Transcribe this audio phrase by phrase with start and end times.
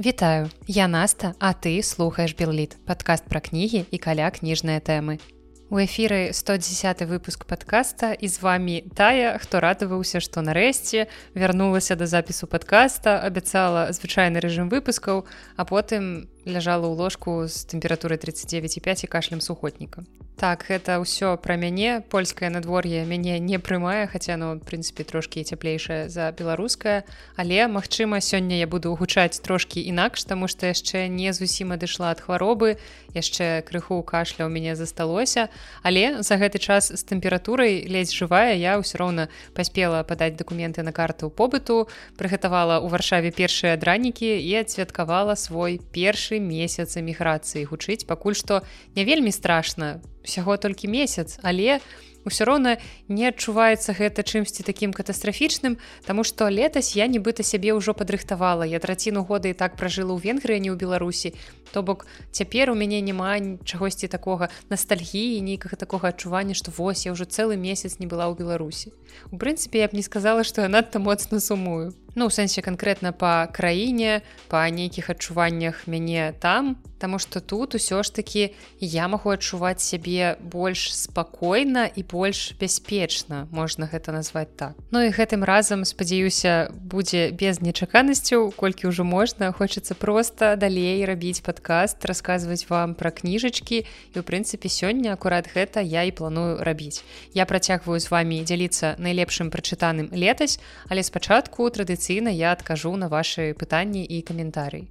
[0.00, 5.20] Вітаю, я Наста, а ты слухаеш Белліт, падкаст пра кнігі і каля кніжныя тэмы.
[5.68, 11.04] У эфіры 110 выпуск подкаста і з вами тая, хто радаваўся, што нарэшце
[11.36, 15.28] вярнулася да запісу подкаста, абяцала звычайны рэжым выпускаў,
[15.60, 20.08] а потым ляжала ў ложку з тэмпературай 39,5 і кашлем сухотніка.
[20.40, 26.08] Так гэта ўсё пра мяне польскае надвор'е мяне не прымае хаця ну прынцыпе трошкі цяплейшае
[26.08, 27.04] за беларускае
[27.36, 32.24] але магчыма сёння я буду гучаць трошкі інакш таму што яшчэ не зусім адышла ад
[32.24, 32.80] хваробы
[33.12, 35.52] яшчэ крыху кашля ў мяне засталося.
[35.82, 40.96] Але за гэты час з тэмпературай ледзь жывая я ўсё роўна паспела падаць дакументы на
[40.96, 41.84] карту побыту
[42.16, 48.64] прыгатавала ў варшаве першыя дранікі і адсвяткавала свой першы месяц эміграцыі гучыць пакуль што
[48.96, 51.80] не вельмі страшна усяго толькі месяц але
[52.24, 52.76] ўсё роўна
[53.08, 58.64] не адчуваецца гэта чымсьці такім катастрафічным Таму што летась я нібыта сябе ўжо падрыхтавала.
[58.64, 61.32] Я траціну года і так пражыла ў венгрыі не ў беларусі.
[61.72, 67.16] То бок цяпер у мяне няма чагосьці такога ностальгіі нейкага такога адчування што вось я
[67.16, 68.92] ўжо цэлы месяц не была ў беларусі.
[69.32, 73.12] У прынцыпе я б не сказала што я надта моцна сумую ну у сэнсе канкрэтна
[73.12, 79.32] па краіне па нейкіх адчуваннях мяне там Таму што тут усё ж такі я магу
[79.32, 84.76] адчуваць сябе больш спакойна і больш бяспечна можна гэта назваць так.
[84.92, 89.48] Ну і гэтым разам спадзяюся будзе без нечаканасцяў колькі ўжо можна.
[89.48, 93.80] Хочацца проста далей рабіць падкаст расказваць вам пра кніжачкі.
[93.80, 97.00] І ў прынцыпе сёння акурат гэта я і планую рабіць.
[97.32, 100.60] Я працягваю з вами дзяліцца найлепшым прачытаным летась
[100.92, 104.88] але спачатку традыцыйна традыцыйна я адкажу на ваши пытанні і каментарый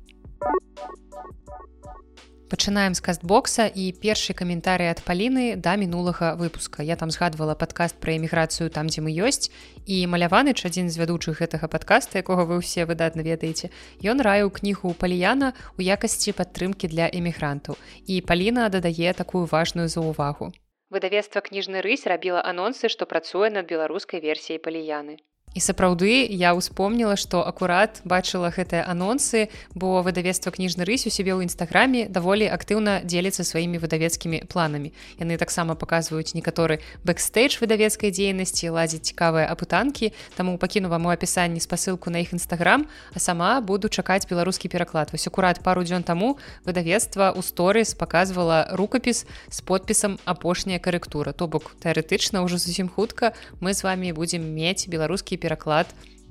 [2.49, 6.81] пачынаем з кастбокса і першы каментарый ад паліны да мінулага выпуска.
[6.81, 9.53] Я там згадвала падкаст пра эміграцыю там дзе мы ёсць
[9.85, 13.69] і маляваныч адзін з вядучых гэтага падкаста якога вы ўсе выдатна ведаеце
[14.01, 20.49] ён раю кнігу паліяна у якасці падтрымкі для эмігрантаў і паліна дадае такую важную заўвагу.
[20.89, 25.21] Выдавецтва кніжны рысь рабіла анонсы што працуе над беларускай версіяй паліяны
[25.59, 31.35] І сапраўды я ўспомніла, што акурат бачыла гэтыя анонсы, бо выдавецтва кніжны рысь у сябе
[31.35, 34.95] ў нстаграме даволі актыўна дзеліцца сваімі выдавецкімі планамі.
[35.19, 41.59] Яны таксама паказваюць некаторы бэкстэйдж выдавецкай дзейнасці, ладзіць цікавыя апытанкі, таму пакіну вам у апісанні
[41.59, 45.11] спасылку на іх нстаграм, а сама буду чакаць беларускі пераклад.
[45.11, 51.35] Вось акурат пару дзён таму выдавецтва ў сторыс паказвала рукапіс з подпісам апошняя карэктура.
[51.35, 55.48] То бок тэарэтычна ўжо зусім хутка мы з вами будзем мець беларускі пераклад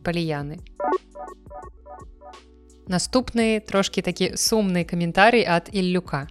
[0.04, 0.60] паліяны.
[2.88, 6.24] Наступны трошкі такі сумны каментарый ад іллюка.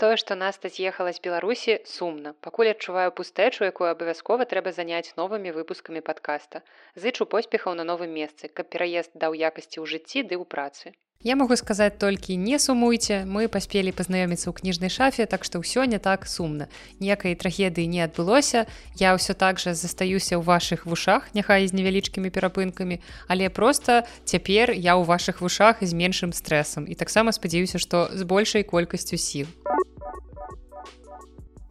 [0.00, 2.32] Тое, што наста з'ехала з Беларусі сумна.
[2.46, 6.62] Пакуль адчуваю пустэчу, якую абавязкова трэба заняць новымі выпускамі падкаста.
[6.96, 10.96] Зычу поспехаў на новым месцы, каб пераезд даў якасці ў жыцці ды ў працы.
[11.22, 15.84] Я магу сказаць толькі не сумуйце, мы паспелі пазнаёміцца ў кніжнай шафе, так што ўсё
[15.84, 16.72] не так сумна.
[16.96, 18.64] Ніякай трагедыі не адбылося.
[18.96, 24.72] Я ўсё так жа застаюся ў вашых вушах, няхай з невялічкімі перапынкамі, але проста цяпер
[24.72, 29.52] я ў вашых вушах з меншым стрэсам і таксама спадзяюся, што з большай колькасцю сіл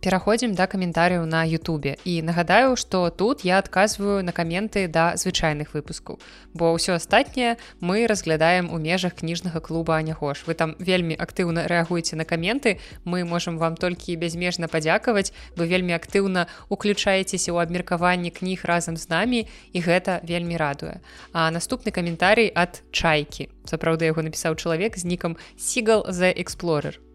[0.01, 1.97] пераходзім да каментарыяў на Ютубе.
[2.05, 6.19] І нагадаю што тут я адказваю на каменты да звычайных выпускаў.
[6.53, 12.15] Бо ўсё астатняе мы разглядаем у межах кніжнага клуба анягош вы там вельмі актыўна рэагуеце
[12.15, 18.63] на каменты мы можемм вам толькі бязмежна падзякаваць вы вельмі актыўна уключаецеся ў абмеркаванні кніг
[18.63, 21.03] разам з намі і гэта вельмі радуе.
[21.33, 23.51] А наступны каментарый ад чайкі.
[23.67, 27.08] Сапраўды яго напісаў чалавек з нікам сігал за эксплорер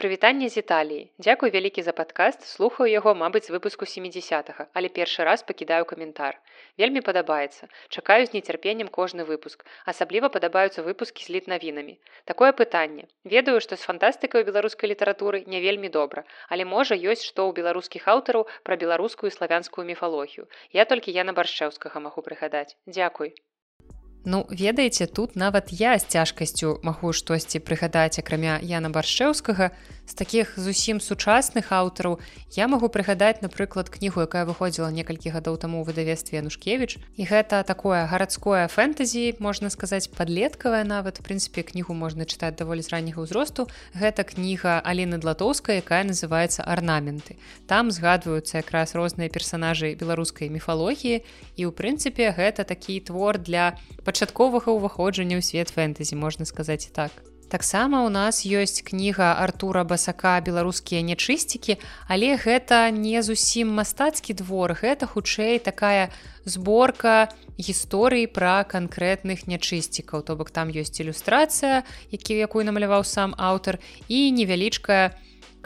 [0.00, 1.04] Прывітанне з Італіі.
[1.24, 6.36] Дзякуй вялікі за падкаст, слухаю яго, мабыць, з выпуску 70, але першы раз пакідаю каментар.
[6.82, 7.68] Вельмі падабаецца.
[7.88, 9.64] Чакаю з нецярпеннем кожны выпуск.
[9.94, 11.96] Асабліва падабаюцца выпускі з літнавінамі.
[12.28, 13.08] Такое пытанне.
[13.24, 17.56] Ведаю, што з фантастыкай у беларускай літаратуры не вельмі добра, але можа ёсць што ў
[17.56, 20.44] беларускіх аўтараў пра беларускую славянскую міфалогію.
[20.76, 22.76] Я толькі Яна баршчэўскага магу прыгадаць.
[22.84, 23.32] Дзякуй.
[24.26, 29.70] Ну ведаеце тут нават я з цяжкасцю магу штосьці прыгадаць акрамя Яна баршчэўскага
[30.02, 32.18] з такіх зусім сучасных аўтараў
[32.58, 37.62] я магу прыгадаць напрыклад кнігу якая выходзіла некалькі гадоў таму ў выдавестве янушкевич і гэта
[37.62, 41.18] такое гарадское фэнтэзі можна сказаць подлеткавая нават.
[41.18, 43.70] В прынцыпе кнігу можна чытаць даволі з ранняга ўзросту.
[43.94, 47.38] Гэта кніга Аліны длатоўская якая называется арнаменты
[47.70, 51.22] там згадваюцца якраз розныя персонажы беларускай міфалогіі.
[51.54, 53.78] І ў прынцыпе гэта такі твор для
[54.16, 57.12] пачатковага ўваходжання ў свет фэнтэзі можна сказаць і так
[57.52, 61.76] Таксама у нас ёсць кніга Артура басака беларускія нячысцікі,
[62.08, 66.10] але гэта не зусім мастацкі двор, гэта хутчэй такая
[66.48, 67.28] зборка
[67.60, 70.24] гісторыі пра канкрэтных нячысцікаў.
[70.26, 73.78] То бок там ёсць ілюстрацыя, які якую намаляваў сам аўтар
[74.08, 75.14] і невялічкая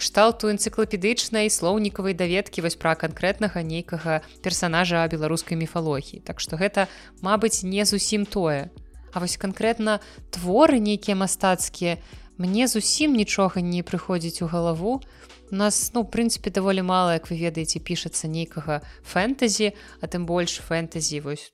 [0.00, 6.24] кшталту энцыклапедычнай слоўнікавай даведкі вось пра канкрэтнага нейкага персанажа беларускай міфалогіі.
[6.24, 6.88] Так што гэта,
[7.20, 8.72] мабыць, не зусім тое.
[9.12, 10.00] А вось канкрэтна
[10.32, 12.00] творы нейкія мастацкія
[12.40, 15.04] мне зусім нічога не прыходзіць у галаву.
[15.52, 20.62] У нас ну прынцыпе даволі мала, як вы ведаеце, пішацца нейкага фэнтэзі, а тым больш
[20.64, 21.52] фэнтэзі вось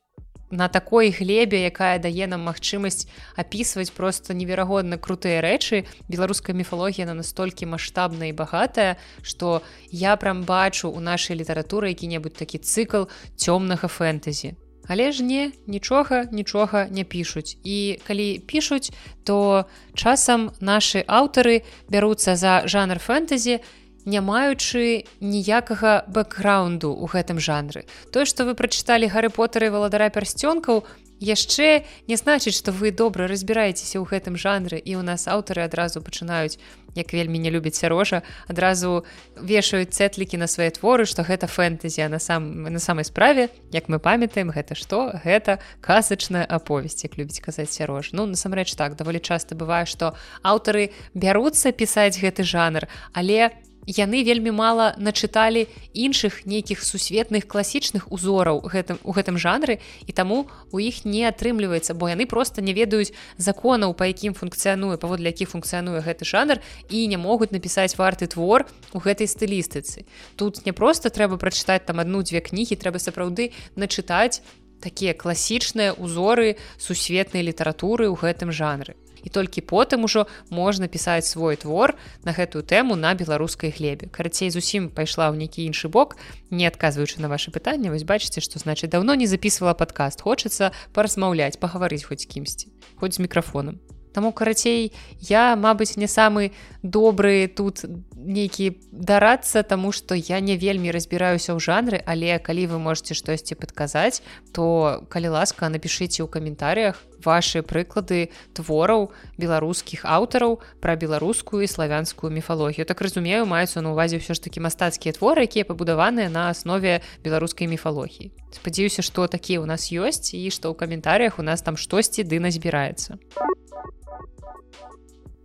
[0.51, 3.07] на такой глебе, якая дае нам магчымасць
[3.37, 5.87] апісваць просто неверагодна крутыя рэчы.
[6.09, 12.39] Беларуская міфалогія на настолькі маштабная і багатая, што я прям бачу у нашай літаратуры які-небудзь
[12.39, 14.55] такі цыкл цёмнага фэнтэзі.
[14.89, 18.95] Але ж не нічога нічога не пішуць і калі пішуць
[19.25, 23.59] то часам нашы аўтары бяруцца за жанр фэнтэзі
[24.07, 27.85] не маючы ніякага бэкграунду ў гэтым жанры.
[28.15, 30.87] Тое што вы прачыталі гары потары валадара пярсцёнкаў
[31.21, 36.05] яшчэ не значыць што вы добра разбіраецеся ў гэтым жанры і ў нас аўтары адразу
[36.05, 36.61] пачынаюць
[36.95, 39.05] як вельмі не любіць сярожа адразу
[39.37, 43.99] вешаюць цэтлікі на свае творы што гэта фэнтэзія на сам на самай справе як мы
[43.99, 45.17] памятаем гэта што?
[45.25, 48.13] Гэта казачная аповесць як любіць казаць сярож.
[48.13, 50.15] Ну насамрэч так даволі часта бывае што
[50.45, 53.57] аўтары бяруцца пісаць гэты жанр але
[53.87, 60.51] яны вельмі мала начыталі іншых нейкіх сусветных класічных узораў гэтым у гэтым жанры і таму
[60.75, 65.55] у іх не атрымліваецца бо яны просто не ведаюць законаў па якім функцыянуе паводле якіх
[65.55, 66.59] функцыянуе гэты жанр
[66.91, 70.05] і не могуць напісаць варты твор у гэтай стылістыцы.
[70.37, 74.43] Тут не просто трэба прачытаць там одну-дзве кнігі трэба сапраўды начытаць
[74.83, 81.59] такія класічныя узоры сусветнай літаратуры ў гэтым жанры і толькі потым ужо можна пісаць свой
[81.59, 84.07] твор на гэтую тэму на беларускай глебе.
[84.07, 86.15] Карацей зусім пайшла ў нейкі іншы бок
[86.55, 91.59] не адказваючы на ваше пытанне вось бачыце што значит давно не записывала подкаст хочацца паразмаўляць
[91.59, 92.71] пагаварыць хоць кімсьці
[93.03, 93.83] хоць з мікрафонам
[94.17, 96.49] Таму карацей я мабыць не самы
[96.81, 97.85] добры тут
[98.17, 103.61] нейкі дарацца таму што я не вельмі разбіраюся ў жанры але калі вы можете штосьці
[103.61, 104.25] падказаць
[104.57, 112.33] то калі ласка напішыце ў каментарях ваши прыклады твораў беларускіх аўтараў пра беларускую і славянскую
[112.33, 117.05] міфалогію так разумею маюцца на увазе ўсё ж такі мастацкія творы якія пабудаваныя на аснове
[117.21, 121.77] беларускай міфалогіі спадзяюся што такія ў нас ёсць і што ў каментарях у нас там
[121.77, 123.66] штосьці ды назбіраецца а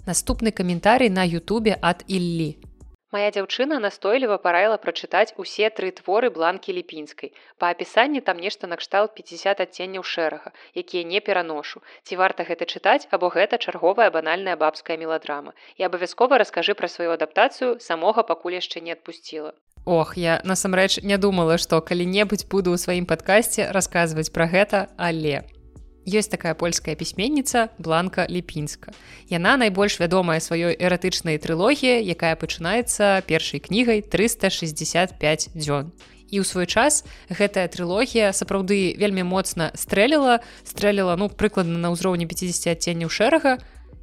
[0.06, 2.52] Наступны каментарый на Ютубе ад Іллі.
[3.12, 7.34] Мая дзяўчына настойліва параіла прачытаць усе тры творы бланкі ліпінскай.
[7.60, 11.84] Па апісанні там нешта накшталт 50 адценняў шэрага, якія не пераношу.
[12.08, 15.52] Ці варта гэта чытаць, або гэта чарговая банальная бабская меладрама.
[15.76, 19.52] І абавязкова раскажы пра сваю адаптацыю самога пакуль яшчэ не адпусціла.
[19.84, 25.44] Ох, я насамрэч не думала, што калі-небудзь буду ў сваім падкасці расказваць пра гэта, але
[26.08, 28.94] ёсць такая польская пісьменніца бланка ліпінска
[29.30, 35.94] яна найбольш вядомая сваёй эратычнай трылогіі якая пачынаецца першай кнігай 365 дзён
[36.32, 42.26] і ў свой час гэтая трылогія сапраўды вельмі моцна стрэліла стрэліла ну прыкладна на ўзроўні
[42.26, 43.60] 50 адценняў шэрага.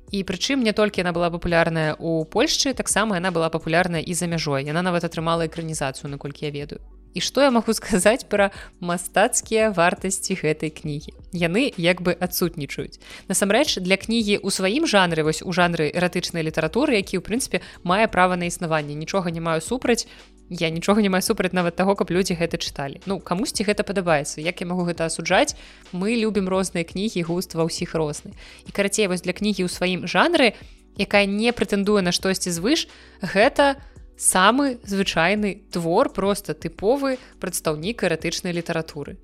[0.08, 4.24] І прычым не толькі яна была папулярная ў польшчы таксама яна была папулярная і за
[4.24, 4.64] мяжой.
[4.64, 6.80] Яна нават атрымала экранізацыю наколькі я ведаю
[7.14, 8.50] І што я магу сказаць пра
[8.80, 11.12] мастацкія вартасці гэтай кнігі.
[11.32, 13.00] Яны як бы адсутнічаюць.
[13.28, 18.08] Насамрэч для кнігі ў сваім жанры вось у жанры эратычнай літаратуры, які ў прынцыпе мае
[18.08, 20.06] права на існаванне, нічога не маю супраць.
[20.48, 23.04] Я нічога не маю супраць нават таго, каб людзі гэта чыталі.
[23.04, 24.40] Ну камусьці гэта падабаецца.
[24.40, 25.52] Як я магу гэта асуджаць,
[25.92, 28.32] мы любім розныя кнігі густ ва ўсіх розны.
[28.64, 30.56] І карацей вось для кнігі ў сваім жанры,
[30.96, 32.88] якая не прэтэндуе на штосьці звыш,
[33.20, 33.76] гэта,
[34.18, 39.16] самы звычайны твор просто тыповы прадстаўнік эратычнай літаратуры.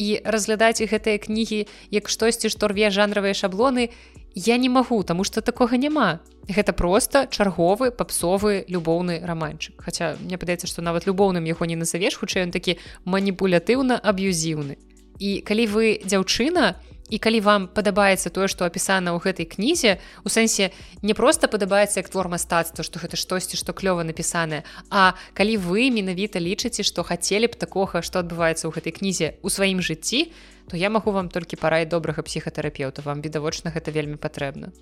[0.00, 3.90] І разглядаць гэтыя кнігі як штосьці што рве жанравыя шаблоны
[4.34, 6.20] я не магу, таму што такога няма.
[6.48, 9.82] Гэта проста чарговы папсовы любоўны раманчык.
[9.84, 14.78] Хаця мне падаецца, што нават любоўным яго не назавеш, хутчэй ён такі маніпулятыўна аб'юзіўны.
[15.18, 16.78] І калі вы дзяўчына,
[17.10, 20.70] і калі вам падабаецца тое што апісана ў гэтай кнізе у сэнсе
[21.02, 25.88] не просто падабаецца як твор мастацтва што гэта штосьці што клёва напісанае А калі вы
[25.94, 30.28] менавіта лічыце што хацелі б такога што адбываецца ў гэтай кнізе у сваім жыцці
[30.68, 34.74] то я магу вам толькі параіць добрага псіхатэрапеўта вам відавочна гэта вельмі патрэбна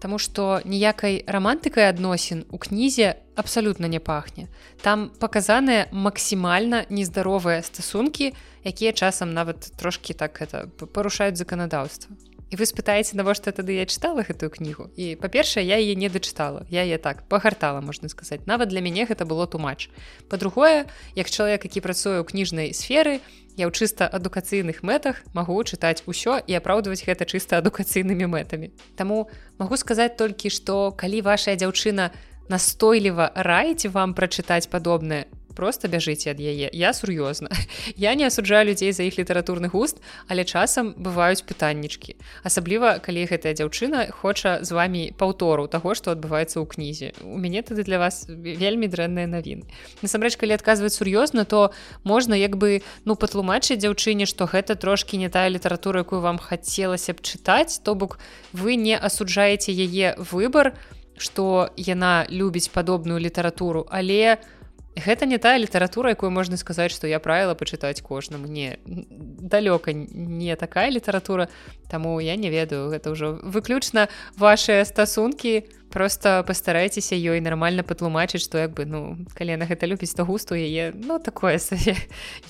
[0.00, 4.48] Таму што ніякай рамантыкай адносін у кнізе абсалютна не пахне.
[4.82, 8.34] Там паказаныя максімальна нездаровыя стасункі,
[8.64, 12.14] якія часам нават трошкі так это парушаюць заканадаўства.
[12.54, 16.62] І вы спытаеце навошта тады я чытала гэтую кнігу і па-першае я яе не дачытала
[16.70, 19.90] я я так пагартала можна сказаць нават для мяне гэта было тумач
[20.30, 20.86] па-другое
[21.18, 23.18] як чалавек які працуе ў кніжнай сферы
[23.58, 29.26] я ў чыста адукацыйных мэтах магу чытаць усё і апраўдваць гэта чыста адукацыйнымі мэтамі Таму
[29.58, 32.14] магу сказаць толькі што калі вашая дзяўчына
[32.46, 36.70] настойліва раіць вам прачытаць падобнае просто бяжыце ад яе.
[36.72, 37.50] Я сур'ёзна.
[37.96, 42.16] Я не асуджаю людзей за іх літаратурны густ але часам бываюць пытаннічкі.
[42.42, 47.08] Асабліва калі гэтая дзяўчына хоча з вами паўтору таго што адбываецца ў кнізе.
[47.22, 49.66] У мяне тады для вас вельмі дрэнныя навіны.
[50.02, 51.70] Насамрэч калі адказваць сур'ёзна то
[52.04, 57.14] можна як бы ну патлумачыць дзяўчыне што гэта трошки не тая літаратура якую вам хацелася
[57.14, 58.18] б чытаць то бок
[58.52, 60.74] вы не асуджаеце яе выбор
[61.16, 64.63] што яна любіць падобную літаратуру але у
[64.96, 70.56] гэта не тая літаратура якую можна сказаць што я правіла пачытаць кожнаму не далёка не
[70.56, 71.48] такая літаратура
[71.88, 72.90] таму я не ведаю.
[72.90, 75.62] Гэта ўжо выключна ваши стасункі
[75.94, 80.58] просто пастарайцеся ёй нармальна патлумачыць што як бы ну калі на гэта любіць то густу
[80.58, 81.94] яе ну такое саве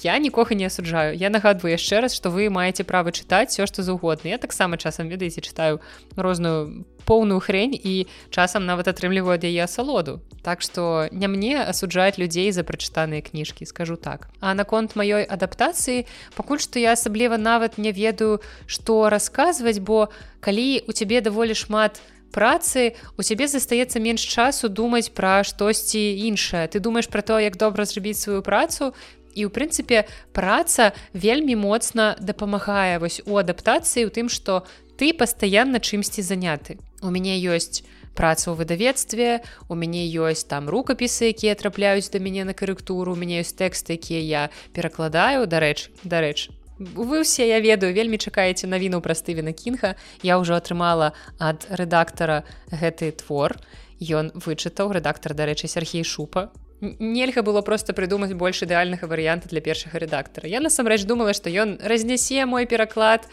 [0.01, 3.85] я нікога не асуджаю я нагадваю яшчэ раз што вы маеце права чытаць все што
[3.85, 5.85] заўгодна я таксама часам ведаеце чытаю
[6.17, 12.21] розную поўную хрень і часам нават атрымліваю ад яе асалоду Так што не мне асуджаць
[12.21, 14.29] людзей за прачытаныя кніжкі скажу так.
[14.41, 16.05] А наконт маёй адаптацыі
[16.37, 20.13] пакуль што я асабліва нават не ведаю што расказваць бо
[20.45, 26.67] калі у цябе даволі шмат працы у цябе застаецца менш часу думаць пра штосьці іншае
[26.69, 28.93] ты думаеш пра то як добра зрабіць сваю працу
[29.39, 34.67] і ў прынцыпе праца вельмі моцна дапамагае вось у адаптацыі у тым што
[34.99, 37.85] ты пастаянна чымсьці заняты у мяне ёсць
[38.17, 43.21] праца ў выдавецтве у мяне ёсць там рукапісы якія трапляюць да мяне на карэктуру у
[43.21, 44.43] мяне ёсць тэксты якія я
[44.73, 49.95] перакладаю дарэч дарэч вы ўсе я ведаю вельмі чакаеце навіну пра стывена кінга
[50.27, 53.55] я ўжо атрымала ад рэдактара гэты твор.
[54.03, 56.51] Ён вычытаў рэдактар дарэчы Сергей шупа.
[56.83, 60.51] Нельга было просто прыдумаць больш ідэальнага варыянта для першага рэдактара.
[60.51, 63.31] Я насамрэч думала што ён разнясе мой пераклад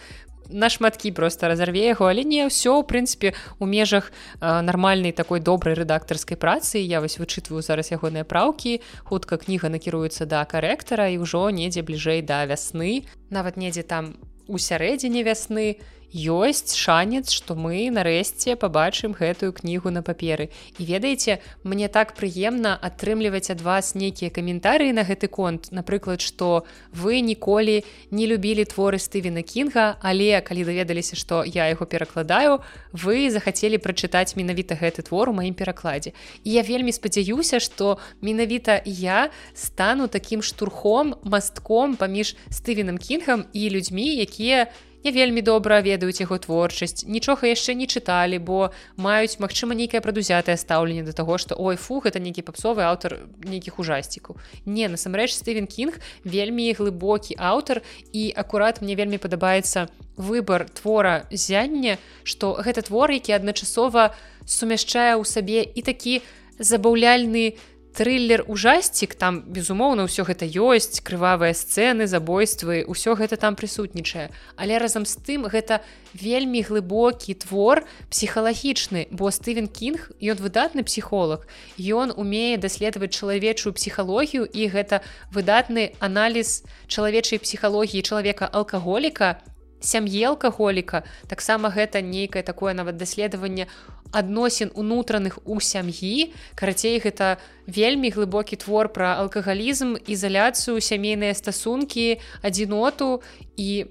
[0.52, 5.76] на шматкі просто разарве яго але не ўсё ў прынцыпе у межах нармальнай такой добрай
[5.76, 6.78] рэдактарскай працы.
[6.78, 8.82] Я вось вычытваю зараз ягоныя праўкі.
[9.08, 13.08] Хутка кніга накіруецца да карэктара і ўжо недзе бліжэй да вясны.
[13.30, 14.16] Нават недзе там
[14.48, 15.80] у сярэдзіне вясны
[16.14, 20.52] ёсць шанец што мы нарэшце пабачым гэтую кнігу на паперы.
[20.78, 25.72] І ведаеце мне так прыемна атрымліваць ад вас нейкія каментарыі на гэты конт.
[25.72, 31.86] Напрыклад што вы ніколі не любілі творы стывена кінга але калі даведаліся што я яго
[31.86, 32.60] перакладаю
[32.92, 36.12] вы захацелі прачытаць менавіта гэты твор у маім перакладзе.
[36.44, 43.70] І я вельмі спадзяюся што менавіта я стану такім штурхом мастком паміж стывеном кінгам і
[43.70, 49.40] людзьмі якія не не вельмі добра ведаюць яго творчасць нічога яшчэ не чыталі бо маюць
[49.42, 54.38] магчыма нейкае прадузятае стаўленне да таго што ой фух это нейкі папсовы аўтар нейкіх ужасцікаў
[54.66, 57.82] не насамрэч стывен кінг вельмі глыбокі аўтар
[58.14, 64.14] і акурат мне вельмі падабаецца выбор твора зяння што гэта твор які адначасова
[64.46, 66.22] сумяшчае ў сабе і такі
[66.62, 73.60] забаўляльны на трыллер ужасцік там безумоўна ўсё гэта ёсць крывавыя сцэны забойствы ўсё гэта там
[73.60, 74.32] прысутнічае.
[74.56, 75.84] Але разам з тым гэта
[76.16, 84.48] вельмі глыбокі твор псіхалагічны бо стывен кінг ён выдатны псіхолог ён умее даследаваць чалавечую псіхалогію
[84.48, 89.40] і гэта выдатны аналіз чалавечай псіхалогіі чалавека алкаголіка
[89.82, 93.68] сям'і алкаголіка таксама гэта нейкае такое нават даследаванне
[94.12, 96.34] адносін унутраных у сям'і.
[96.56, 103.24] Карацей гэта вельмі глыбокі твор пра алкагалізм ізаляцыю сямейныя стасункі адзіноту.
[103.56, 103.88] І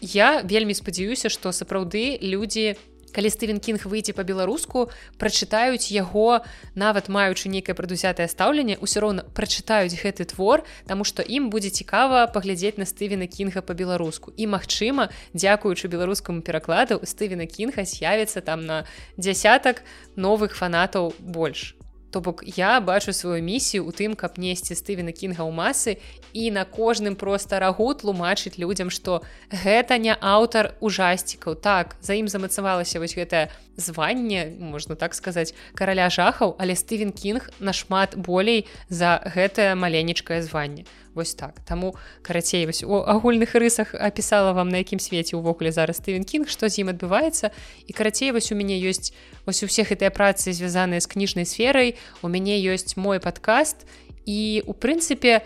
[0.00, 4.90] я вельмі спадзяюся што сапраўды людзі не калі стывен кінг выйдзе по-беларуску
[5.22, 6.42] прачытаюць яго
[6.74, 12.26] нават маючы нейкае прадузятае стаўленне ўсё роўна прачытаюць гэты твор таму што ім будзе цікава
[12.34, 18.82] паглядзець на стывена кінга по-беларуску і магчыма дзякуючы беларускаму перакладу стывена кінга з'явіцца там на
[19.16, 19.86] дзясятак
[20.18, 21.78] новых фанатаў больш
[22.14, 25.98] То бок я бачу сваю місію у тым, каб несці стывена кінга ў масы
[26.30, 31.58] і на кожным проста рагу тлумачыць людзям, што гэта не аўтар ужасцікаў.
[31.58, 37.50] Так за ім замацавалася вось гэтае званне, можна так сказаць, караля жахаў, але стывен кінг
[37.58, 41.60] нашмат болей за гэтае маленечкае званне вось так.
[41.64, 46.50] Таму карацей вось у агульных рысах апісала вам на якім свеце ўвогуле зараз стывен кінг
[46.50, 47.50] што з ім адбываецца.
[47.86, 49.14] І карацей вось у мяне ёсць
[49.46, 53.86] вось у всех гэтыя працы звязаныя з кніжнай сферай у мяне ёсць мой падкаст.
[54.26, 55.42] І у прынцыпе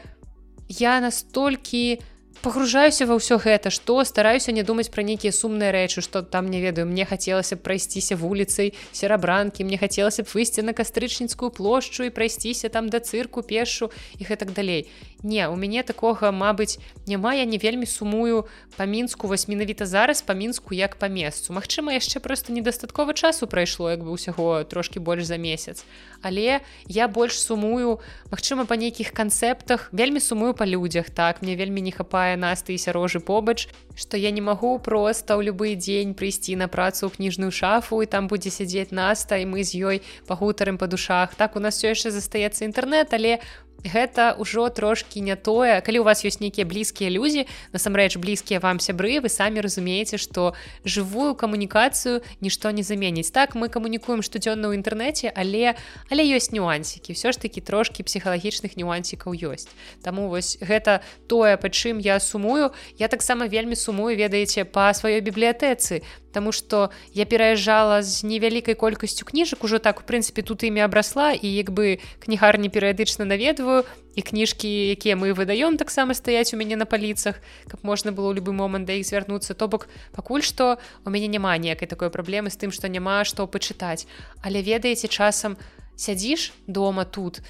[0.68, 2.00] я настолькі
[2.42, 6.62] погружаюся ва ўсё гэта што стараюся не думаць пра нейкія сумныя рэчы што там не
[6.62, 12.14] ведаю мне хацелася б прайсціся вуліцай серабранкі мне хацелася б выйсці на кастрычніцкую плошчу і
[12.14, 14.86] прайсціся там да цырку пешу і гэтак далей
[15.22, 18.46] не у мяне такога Мабыць няма я не вельмі сумую
[18.76, 21.52] па мінску вось менавіта зараз па мінску як па месцу.
[21.52, 25.84] Мачыма яшчэ просто недастаткова часу прайшло як бы ўсяго трошки больш за месяц.
[26.22, 27.98] Але я больш сумую
[28.30, 32.78] Мачыма па нейкіх канцэптах вельмі сумую па людзях так мне вельмі не хапае насты і
[32.78, 37.50] сярожы побач што я не магу проста ў любы дзень прыйсці на працу ў кніжную
[37.50, 39.96] шафу і там будзе сядзець наста і мы з ёй
[40.30, 41.34] пагутарым па душах.
[41.34, 45.80] Так у нас все яшчэ застаецца інтэрнет але у гэта ўжо трошки не тое.
[45.80, 50.54] Калі у вас ёсць нейкія блізкія людзі насамрэч блізкія вам сябры вы самі разумееце што
[50.82, 53.30] жывую камунікацыю нішто не заменіць.
[53.30, 55.78] Так мы камунікуем штодзённа ў інтэрнэце але
[56.10, 57.14] але ёсць нюансікі.
[57.14, 59.70] Все ж таки трошки псіхалагічных нюансікаў ёсць.
[60.02, 62.74] Таму вось гэта тое па чым я сумую.
[62.98, 69.24] Я таксама вельмі сумую ведаеце па сваёй бібліятэцы Таму што я пераязджала з невялікай колькасцю
[69.24, 74.20] кніжак ужо так у прынцыпе тут імі абрасла і як бы кнігарні перыядычна наведваю і
[74.22, 78.52] кніжкі якія мы выдаём таксама стаяць у мяне на паліцах каб можна было ў любы
[78.52, 82.60] момант да іх звярнуцца то бок пакуль што у мяне няма ніякай такой праблемы з
[82.60, 84.04] тым што няма што пачытаць
[84.44, 85.56] але ведаеце часам
[85.96, 87.40] сядзіш дома тут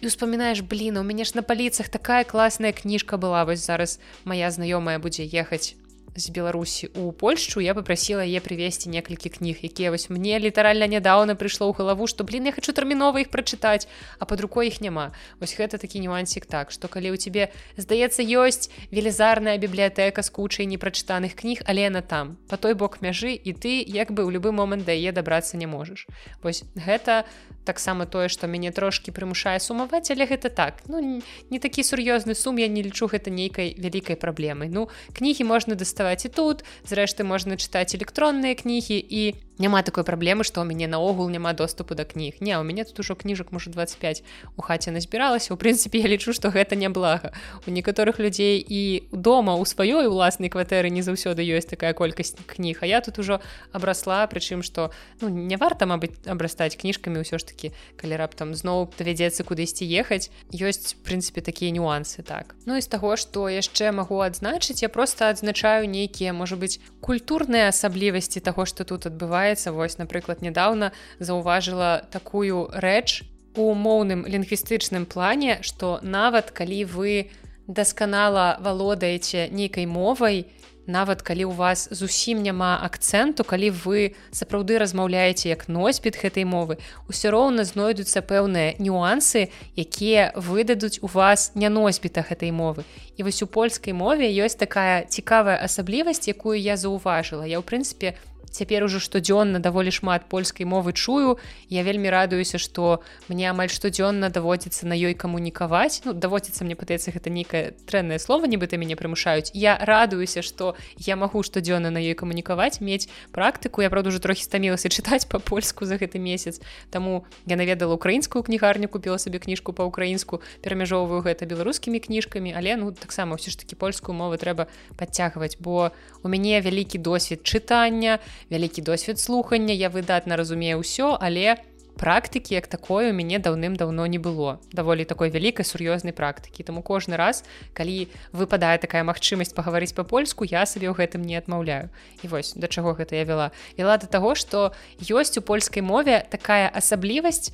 [0.00, 4.52] і успамінаеш блін у мяне ж на паліцах такая класная кніжка была вось зараз моя
[4.52, 5.78] знаёмая будзе ехаць
[6.18, 11.38] з беларусі у польшчу я попрасила е прывесці некалькі кніг якія вось мне літаральна нядаўна
[11.38, 13.86] прыйшло ў галаву што блин я хочу тэрмінова іх прачытаць
[14.18, 15.14] а под рукой іх няма.
[15.38, 20.66] Вось гэта такі нюансік так што калі у цябе здаецца ёсць велізарная бібліятэка з кучай
[20.66, 24.50] непрачытаных кніг але на там по той бок мяжы і ты як бы ў любы
[24.50, 26.10] момант дае дабрацца не можаш.
[26.42, 27.24] Вось гэта
[27.62, 30.82] таксама тое што мяне трошки прымушае сумаваць але гэта так.
[30.88, 34.72] Ну не такі сур'ёзны сум я не лічу гэта нейкай вялікай праблемай.
[34.72, 36.64] Ну кнігі можна даставаць даставаць і тут.
[36.88, 41.94] Зрэшты можна чытаць электронныя кнігі і няма такой праблемы што ў мяне наогул няма доступу
[41.94, 44.22] да кніг не у мяне тут ужо кніжак можа 25
[44.56, 47.32] у хаце назбіралася у прынцыпе я лічу што гэта няблага
[47.66, 52.80] у некаторых людзей і дома у сваёй уласнай кватэры не заўсёды ёсць такая колькасць кніг
[52.82, 53.40] а я тут ужо
[53.72, 58.90] абрасла прычым што ну не варта мабыць абрастаць кніжкамі ўсё ж таки калі раптам зноў
[58.98, 62.54] давядзецца кудысьці ехаць ёсць прынцыпе такія нюансы так.
[62.66, 67.68] Ну і з таго што яшчэ магу адзначыць я просто адзначаю нейкія можа быць культурныя
[67.72, 73.24] асаблівасці таго што тут адбываецца адбываецца вось напрыклад нядаўна заўважыла такую рэч
[73.56, 77.30] у моўным лінгвістычным плане што нават калі вы
[77.66, 80.46] дасканала валодаеце нейкай мовай
[80.88, 86.80] нават калі у вас зусім няма акцэнту калі вы сапраўды размаўляеце як носьбіт гэтай мовы
[87.08, 92.88] усё роўна знойдуцца пэўныя нюансы якія выдадуць у вас не носьбіта гэтай мовы.
[93.18, 97.44] І вось у польскай мове ёсць такая цікавая асаблівасць якую я заўважыла.
[97.44, 98.16] Я ў прынцыпе
[98.50, 101.38] цяпер ужо штодзённа даволі шмат польскай мовы чую.
[101.68, 107.12] Я вельмі радуюся што мне амаль штодзённа даводзіцца на ёй камунікаваць ну даводзіцца мне пытаецца
[107.12, 112.14] гэта нейкае трэннае слово нібыта мяне прымушаюць я радуюся што я магу штодзённа на ёй
[112.14, 116.60] камунікаваць мець практыку я правда уже трохі стамілася чытаць па-польску за гэты месяц.
[116.90, 122.92] Таму я наведала украінскую кнігарню купила сабе кніжку па-украінску перамяжоўваю гэта беларускімі кніжкамі але ну
[122.92, 125.90] таксама ўсё ж таки польскую мову трэба подцягваць бо
[126.22, 128.18] у мяне вялікі досвед чытання
[128.50, 131.58] вялікі досвед слухання я выдатна разумею ўсё але
[131.98, 136.62] практыкі як такое у мяне даўным-даўно не было даволі такой вялікай сур'ёзнай практыкі.
[136.62, 137.42] Таму кожны раз
[137.74, 141.90] калі выпадае такая магчымасць пагаварыць па-польску я сабе ў гэтым не адмаўляю.
[142.22, 143.50] І вось да чаго гэта я вяла?
[143.74, 144.72] Вяла да таго што
[145.02, 147.50] ёсць у польскай мове такая асаблівасць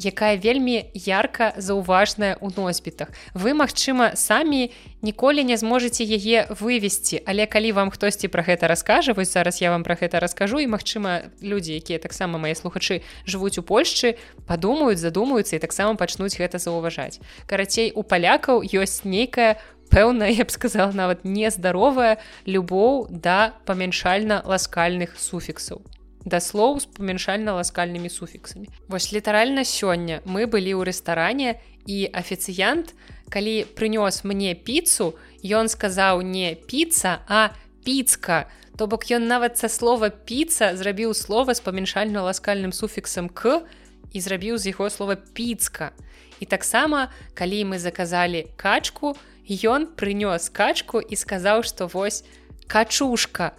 [0.00, 3.12] якая вельмі ярка заўважная ў носьбітах.
[3.34, 9.12] Вы магчыма самі ніколі не зможаце яе вывесці але калі вам хтосьці пра гэта раскажа
[9.12, 13.60] вось зараз я вам пра гэта раскажу і магчыма людзі якія таксама мае слухачы жывуць
[13.60, 14.16] у Польшчы
[14.48, 17.20] падумаюць задумаюцца і таксама пачнуць гэта заўважаць.
[17.46, 19.60] Карацей у палякаў ёсць нейкая
[19.90, 25.82] пэўна я б сказала нават нездаровая любоў да памяншальна ласкальных суфіксаў
[26.24, 28.68] да слоў з памяншальна-ласкальнымі суфіксамі.
[28.88, 32.92] Вось літаральна сёння мы былі ў рэстаране і афіцыянт,
[33.32, 38.50] калі прынёс мне піцу, ён сказаў не піца, а піцка.
[38.76, 43.64] То бок ён нават са слова піца зрабіў слова з памяншальна-ласкальным суфіксам к
[44.12, 45.92] і зрабіў з яго слова піцка.
[46.40, 49.16] І таксама, калі мы заказалі качку,
[49.48, 52.24] ён прынёс качку і сказаў, што вось
[52.66, 53.52] качушка,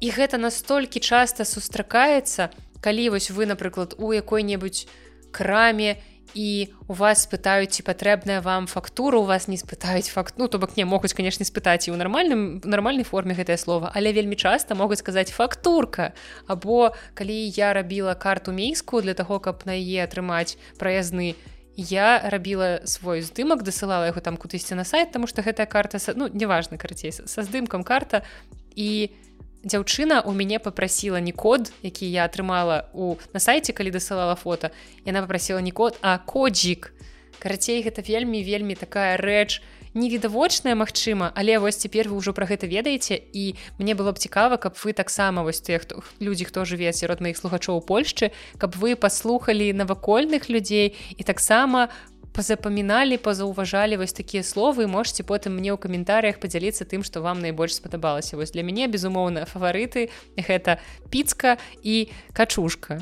[0.00, 2.50] і гэта настолькі часта сустракаецца
[2.84, 4.86] калі вось вы напрыклад у якой-небудзь
[5.32, 5.96] краме
[6.34, 10.58] і у вас спытаюць ці патрэбная вам фактура у вас не спытаюць факт ну то
[10.58, 14.74] бок не могуць конечно спытаць і ў нармальным нармальнай форме гэтае слово але вельмі часта
[14.74, 16.12] могуць сказаць фактурка
[16.46, 21.38] або калі я рабіла карту мейску для таго каб на яе атрымаць праязны
[21.76, 26.28] я рабіла свой здымак дасылала яго там кудысьці на сайт тому что гэтая карта ну
[26.28, 28.26] неважна карацей са здымкам карта
[28.74, 29.33] і я
[29.64, 34.70] дзяўчына у мяне попрасіла не код які я атрымала у на сайце калі дасылала фото
[35.04, 36.92] яна попросила не код а коджік
[37.38, 39.60] карацей гэта вельмі вельмі такая рэч
[39.94, 44.56] невідавочная Мачыма але вось цяпер вы ўжо про гэта ведаеце і мне было б цікава
[44.56, 48.96] каб вы таксама вось тыя хто людзі хто жыве сярод маіх слухачоў Польшчы каб вы
[48.96, 51.88] паслухали навакольных людзей і таксама
[52.34, 57.78] пазапаміналі пазаўважалі вось такія словы можете потым мне ў каментарях подзяліцца тым что вам найбольш
[57.78, 60.82] спадабалася вось для мяне безумоўна фаварыты гэта
[61.14, 62.98] піцка і качушка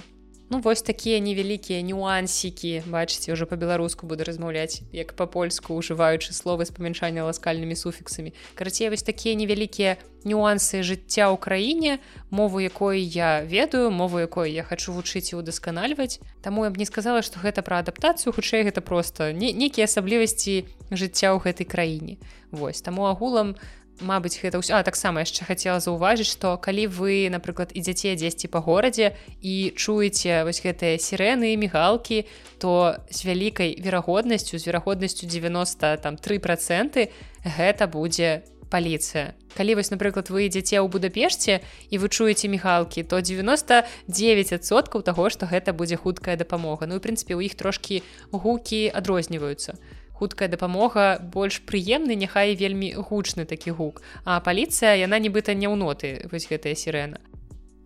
[0.53, 2.85] Ну вось такія невялікія нюансікі.
[2.85, 8.37] Бачыце уже по-беларуску буду размаўляць як по-польску ужываючы словы з памяншання ласкальнымі суфіксамі.
[8.53, 9.97] Карацей вось такія невялікія
[10.29, 16.21] нюансы жыцця ў краіне мову якой я ведаю мову якой я хочу вучыць і удасканальваць
[16.45, 20.69] Таму я б не сказала что гэта пра адаптацыю хутчэй гэта просто не нейкія асаблівасці
[20.93, 22.21] жыцця ў гэтай краіне.
[22.53, 27.71] Вось таму агулам на Мабыць гэта ўсё таксама яшчэ хацела заўважыць што калі вы напрыклад
[27.71, 32.27] ідзяце дзесьці па горадзе і чуеце вось гэтыя сірэны мігалкі
[32.59, 37.15] то з вялікай верагоднасцю з верагоднасцю 90 там три проценты
[37.47, 39.37] гэта будзе паліцыя.
[39.55, 41.61] Калі вось напрыклад вы ідзеце ў будапешце
[41.93, 46.91] і вы чуеце мігалкі то 99соткаў таго што гэта будзе хуткая дапамога.
[46.91, 49.79] Ну і прынпе у іх трошкі гукі адрозніваюцца.
[49.79, 54.07] то хуткая дапамога больш прыемны няхай вельмі гучны такі гук.
[54.23, 57.19] А паліцыя яна нібыта не ў ноты вось гэтая сірена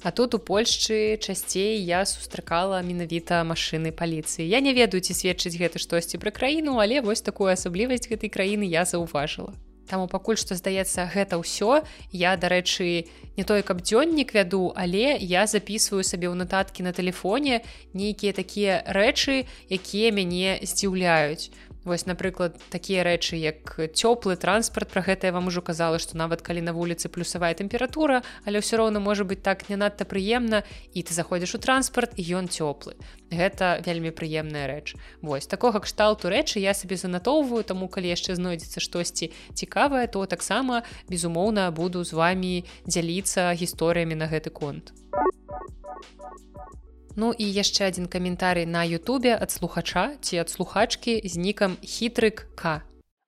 [0.02, 4.44] А тут у Польшчы часцей я сустракала менавіта машыны паліцыі.
[4.44, 8.68] Я не ведаю ці сведчыць гэта штосьці пра краіну але вось такую асаблівасць гэтай краіны
[8.68, 9.56] я заўважыла.
[9.88, 11.80] Таму пакуль што здаецца гэта ўсё.
[12.12, 13.08] Я дарэчы
[13.40, 17.64] не тое каб дзённік вяду але я записываю сабе ў нататкі на тэлефоне
[17.96, 21.50] нейкія такія рэчы якія мяне здзіўляюць
[21.86, 26.42] Вось напрыклад такія рэчы як цёплы транспарт про гэта я вам ужо казала што нават
[26.42, 31.06] калі на вуліцы плюсавая тэмпература але ўсё роўна можа быць так не надта прыемна і
[31.06, 32.98] ты заходзіш у транспарт і ён цёплы.
[33.30, 34.98] Гэта вельмі прыемная рэч.
[35.22, 40.82] Вось такога кшталту рэчы я сабе занатоўваю таму калі яшчэ знойдзецца штосьці цікавае то таксама
[41.06, 44.90] безумоўна буду з вами дзяліцца гісторыямі на гэты конт
[47.16, 52.44] Ну і яшчэ адзін каментарый на Ютубе ад слухача ці ад слухачкі з нікам хітрык
[52.54, 52.82] К.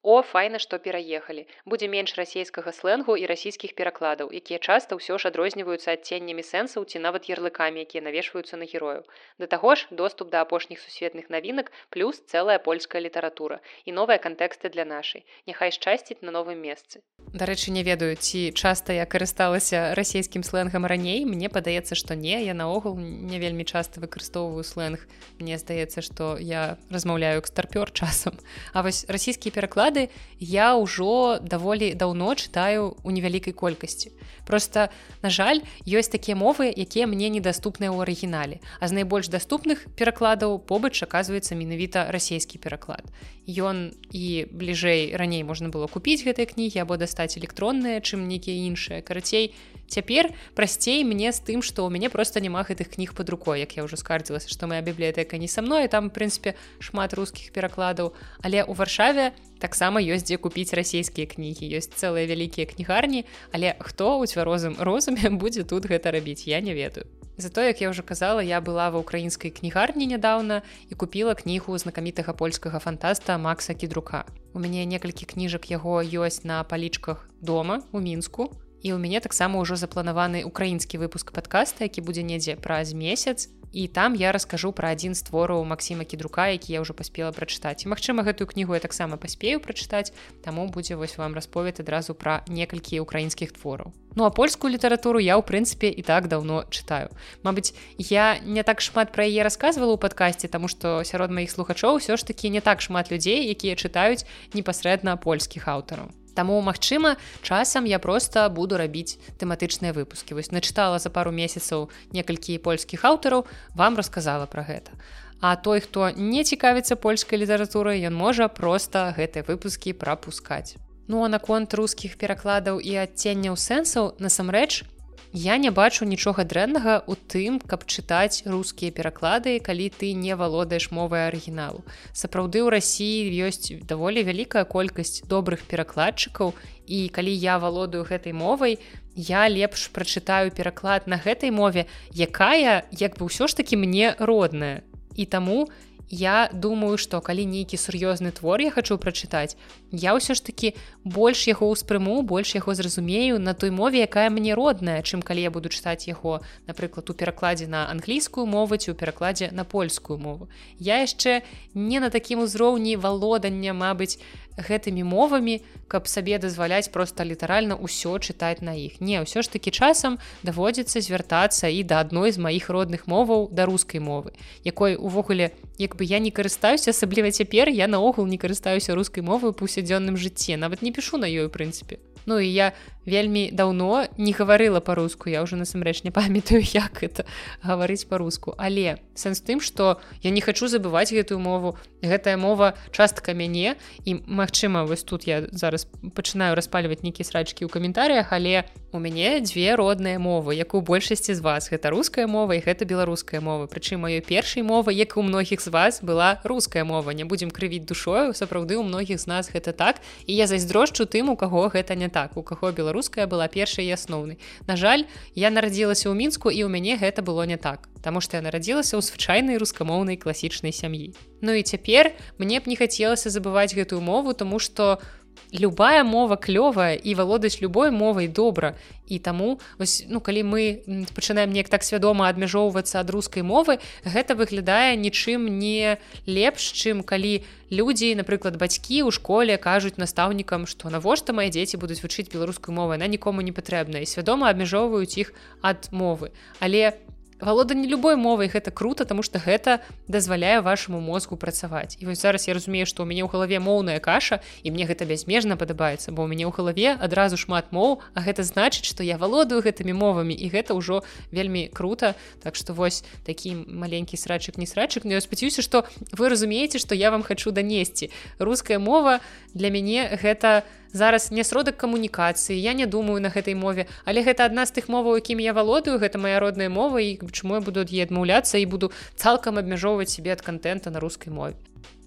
[0.09, 1.43] О файна што пераехалі.
[1.69, 7.03] Будзе менш расійскага сленгу і расійскіх перакладаў якія часта ўсё ж адрозніваюцца адценнямі сэнсаў ці
[7.05, 9.05] нават ярлыкамі якія навешваюцца на герою
[9.37, 14.73] да таго ж доступ да апошніх сусветных навінак плюс цэлая польская літаратура і новыя кантэксты
[14.73, 15.29] для нашай.
[15.45, 21.29] Няхай шчасціць на новым месцы Дарэчы не ведаю ці часта я карысталася расійскім сленгам раней.
[21.29, 25.05] Мне падаецца што не я наогул не вельмі часта выкарыстоўваю сленг.
[25.37, 28.41] Мне здаецца што я размаўляю экстарпёр часам.
[28.73, 34.13] А вось расійскі пераклад пераклады я ўжо даволі даўно чытаю у невялікай колькасці
[34.49, 34.89] просто
[35.21, 38.65] на жаль ёсць такія мовы якія мне недаступныя ў арыгінале.
[38.81, 43.05] А з найбольш даступных перакладаў побач аказваецца менавіта расійскі пераклад.
[43.45, 49.01] Ён і бліжэй раней можна было купіць гэтыя кнігі або дастаць электронныя чым нейкія іншыя.
[49.05, 49.53] Карацей
[49.89, 53.65] цяпер прасцей мне з тым што ў мяне просто няма гэтых кніг под рукой.
[53.65, 58.13] Як я ўжо скардзілася што моя бібліятэка не са мной там прынпе шмат рускіх перакладаў.
[58.45, 61.73] Але у варшаве таксама ёсць дзе купіць расійскія кнігі.
[61.73, 66.71] Ёсць цэлыя вялікія кнігарні але хто ў цвярозым розуме будзе тут гэта рабіць я не
[66.75, 67.11] ведаю.
[67.39, 72.33] Зато як я уже казала я была ва украінскай кнігарні нядаўна і купила кнігу знакамітага
[72.33, 74.25] польскага фантаста Макса кідрука.
[74.55, 79.59] У мяне некалькі кніжак яго ёсць на палічках дома у мінску і у мяне таксама
[79.59, 83.51] ўжо запланаваны украінскі выпуск подкаста які будзе недзе праз месяц.
[83.73, 87.85] І там я раскажу пра адзін з твораў Масіма кідрука які я ўжо паспела прачытаць
[87.85, 92.41] і Мачыма гэтую кнігу я таксама паспею прачытаць таму будзе вось вам расповед адразу пра
[92.49, 93.93] некалькі украінскіх твораў.
[94.17, 97.13] Ну а польскую літаратуру я ў прынцыпе і так давно чытаю.
[97.45, 102.01] Мабыць я не так шмат пра яе рассказывала ў падкасці таму што сярод маіх слухачоў
[102.01, 104.25] ўсё ж такі не так шмат людзей якія чытаюць
[104.57, 110.39] непасрэдна польскіх аўтараў Таму магчыма, часам я проста буду рабіць тэматычныя выпускі.
[110.39, 113.43] Вось начытала за пару месяцаў некалькі польскіх аўтараў,
[113.75, 114.95] вам расказала пра гэта.
[115.43, 120.79] А той, хто не цікавіцца польскай літаратурай, ён можа проста гэтыя выпускі прапускаць.
[121.11, 124.87] Ну а наконт рускіх перакладаў і адценняў сэнсаў насамрэч,
[125.33, 130.91] я не бачу нічога дрэннага у тым каб чытаць рускія пераклады калі ты не валодаеш
[130.91, 131.85] мовай арыгіналу.
[132.13, 136.55] Сапраўды ў рассіі ёсць даволі вялікая колькасць добрых перакладчыкаў
[136.87, 138.79] і калі я валодаю гэтай мовай
[139.15, 144.83] я лепш прачытаю пераклад на гэтай мове якая як бы ўсё ж таки мне родная.
[145.19, 145.69] І таму
[146.11, 149.57] я думаю что калі нейкі сур'ёзны твор я хочу прачытаць
[149.93, 154.55] я ўсё ж таки больш яго ўспрыму больш яго зразумею на той мове якая мне
[154.55, 158.95] родная чым калі я буду чытаць яго напрыклад у перакладзе на англійскую мову ці ў
[158.95, 160.49] перакладзе на польскую мову.
[160.79, 161.43] Я яшчэ
[161.75, 164.19] не на такім узроўні валодання Мабыць
[164.59, 169.01] гэтымі мовамі каб сабе дазваляць просто літаральна ўсё чытаць на іх.
[169.01, 173.65] Не ўсё ж таки часам даводзіцца звяртацца і да адной з маіх родных моваў да
[173.65, 178.95] рускай мовы якой увогуле як бы я не карыстаюся асабліва цяпер я наогул не карыстаюся
[178.95, 180.57] рускай мовы паўсядзённым жыцці.
[180.59, 182.73] Нават не пішу на ёй у прынцыпе Ну і я
[183.09, 187.25] вельмі даўно не гаварыла па-руску я ўжо насамрэч не памятаю як это
[187.65, 188.53] гаварыць па-руску.
[188.61, 191.81] Але сэнс тым што я не хочу забываць гэтую мову.
[192.05, 197.73] Гэтая мова частка мяне і Магчыма вось тут я зараз пачынаю распальваць нейкія срачкі ў
[197.73, 201.73] каментарыях але у мяне дзве родныя мовы як у большасці з вас.
[201.73, 203.65] Гэта руская мова і гэта беларуская мова.
[203.65, 207.17] Прычым маёй першай мовы як у многіх з вас была руская мова.
[207.17, 210.05] Не будзем крывіць душою сапраўды у многіх з нас гэта так.
[210.29, 213.87] І я зайздрошчу тым у каго гэта не так у каго беларус беларуская была першай
[213.87, 214.39] і асноўнай.
[214.67, 215.05] На жаль
[215.35, 218.95] я нарадзілася ў мінску і ў мяне гэта было не так Таму што я нарадзілася
[218.95, 221.15] ў звычайнай рускамоўнай класічнай сям'і.
[221.43, 225.18] Ну і цяпер мне б не хацелася забываць гэтую мову тому что у
[225.53, 228.77] любая мова клёвая і валодаць любой мовай добра.
[229.09, 230.85] І таму вось, ну калі мы
[231.17, 235.97] пачынаем неяк так свядома абмяжоўвацца ад рускай мовы гэта выглядае нічым не
[236.29, 237.41] лепш чым калі
[237.73, 242.93] людзі напрыклад бацькі ў школе кажуць настаўнікам што навошта мае дзеці будуць вучыць беларускую мову?
[242.93, 245.33] Она нікому не патрэбная і свядома абмяжоўваюць іх
[245.65, 246.37] ад мовы.
[246.61, 252.07] Але у валоданне любой мовай гэта круто тому что гэта дазваляе вашаму мозгу працаваць і
[252.07, 255.57] вось зараз я разумею што у мяне ў галаве моўная каша і мне гэта бязмежна
[255.57, 259.63] падабаецца бо у мяне ў галаве адразу шмат моў а гэта значыць што я валодаю
[259.63, 262.15] гэтымі мовамі і гэта ўжо вельмі круто.
[262.43, 265.05] Так што вось такі маленькі срачык не срачык.
[265.05, 268.11] Но я спадзяюся што вы разумееце што я вам хочу данесці.
[268.39, 269.21] Руская мова
[269.55, 273.87] для мяне гэта не зараз не сродак камунікацыі я не думаю на гэтай мове.
[274.05, 277.55] Але гэта адна з тых моваў якім я валодаю гэта моя родная мова і чаму
[277.57, 281.55] я буду ад е адмаўляцца і буду цалкам абмяжоўваць сябе ад контента на рускай мове.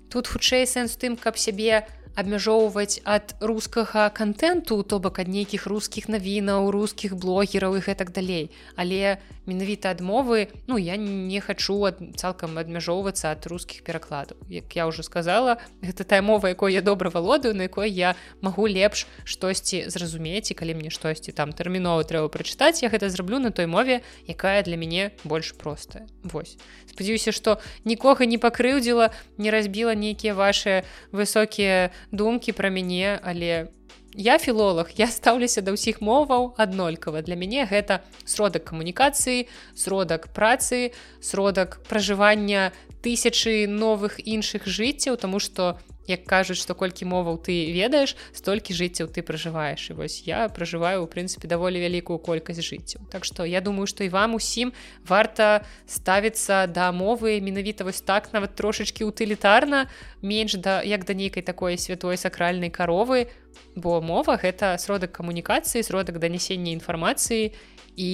[0.09, 6.09] Тут хутчэй сэнс тым каб сябе абмяжоўваць ад рускага контенту то бок ад нейкіх рускіх
[6.11, 8.51] навінаў рускіх блогераў і гэтак далей.
[8.75, 10.49] Але менавіта адмовы.
[10.67, 14.38] Ну я не хачу ад, цалкам абмяжоўвацца ад рускіх перакладаў.
[14.49, 18.67] Як я уже сказала гэта тая мова якой я добра валодаю на якой я магу
[18.67, 23.51] лепш штосьці зразумець і калі мне штосьці там тэрмінова трэба прачытаць я гэта зраблю на
[23.51, 26.08] той мове якая для мяне больш простая.
[26.23, 26.58] Вось.
[26.86, 33.73] Спадзяюся што нікога не пакрыўдзіла не разбіла нейкія ваши высокія думкі пра мяне але
[34.13, 40.91] я філолог я стаўлюся да ўсіх моваў аднолькава для мяне гэта сродак камунікацыі сродак працы
[41.21, 42.71] сродак пражывання
[43.02, 45.80] тысячы новых іншых жыццяў тому что
[46.12, 49.91] як кажуць што колькі моваў ты ведаеш столькі жыццяў ты пражываеш.
[49.91, 53.08] І вось я пражываю у прынцыпе даволі вялікую колькасць жыццяў.
[53.08, 54.76] Так што я думаю што і вам усім
[55.08, 59.88] варта ставіцца да мовы менавіта вось так нават трошачки утылітарна
[60.21, 63.32] менш да як да нейкай такой святой сакральнай каровы.
[63.76, 67.56] Бо мова гэта сродак камунікацыі сродак данясення інфармацыі.
[67.95, 68.12] І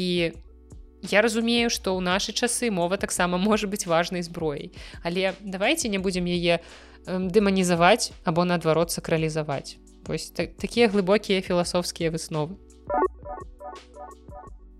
[1.01, 4.73] Я разумею, што ў нашы часы мова таксама можа быць важнай зброяй.
[5.03, 6.59] Але давайте не будзем яе
[7.07, 9.77] дэманізаваць або наадварот сакралізаваць.
[10.07, 12.55] Вось так, такія глыбокія філасофскія высновы.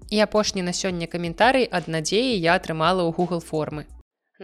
[0.10, 3.88] І апошні на сёння каментарый ад надзеі я атрымала ў google формы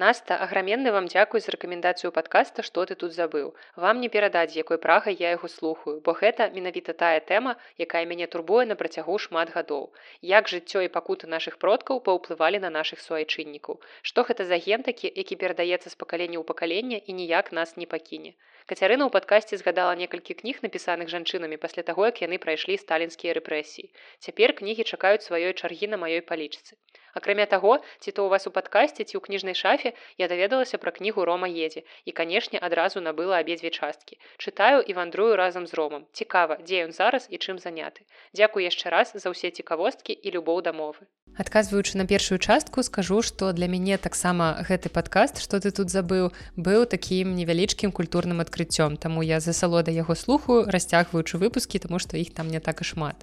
[0.01, 3.49] Наста аграменны вам дзякуй за рэкамендацыю падкаста што ты тут забыў
[3.83, 7.53] вам не перадаць якой прагай я яго слухаю бо гэта менавіта тая тэма
[7.85, 9.85] якая мяне турбуе на працягу шмат гадоў.
[10.31, 13.77] Як жыццё і пакуты нашых продкаў паўплывалі на нашых суайчыннікаў.
[14.01, 18.33] Што гэта за гентакі які перадаецца з пакалення ў пакалення і ніяк нас не пакіне
[18.71, 23.91] Кацярына ў падкасці згадала некалькі кніг напісаных жанчынамі пасля таго як яны прайшлі сталінскія рэпрэсіі.
[24.23, 26.79] Цяпер кнігі чакаюць сваёй чаргі на маёй палічцы.
[27.19, 30.95] Акрамя таго ці то у вас у падкасці ці ў кніжнай шафе я даведалася пра
[30.95, 34.17] кнігу рома едзе і канешне адразу набыла абедзве часткі.
[34.41, 36.07] Чытаю і вандрую разам з ромам.
[36.21, 38.07] Цікава дзе ён зараз і чым заняты.
[38.33, 41.05] Дзякуй яшчэ раз за ўсе цікавосткі і любоў дамовы
[41.37, 46.29] адказваючы на першую частку скажу что для мяне таксама гэты подкаст что ты тут забыў
[46.55, 48.52] быў таким невялічкім культурным адкрыццём
[48.99, 52.83] таму я за салода яго слухаю расцягваючы выпускі тому что іх там не так і
[52.83, 53.15] шмат.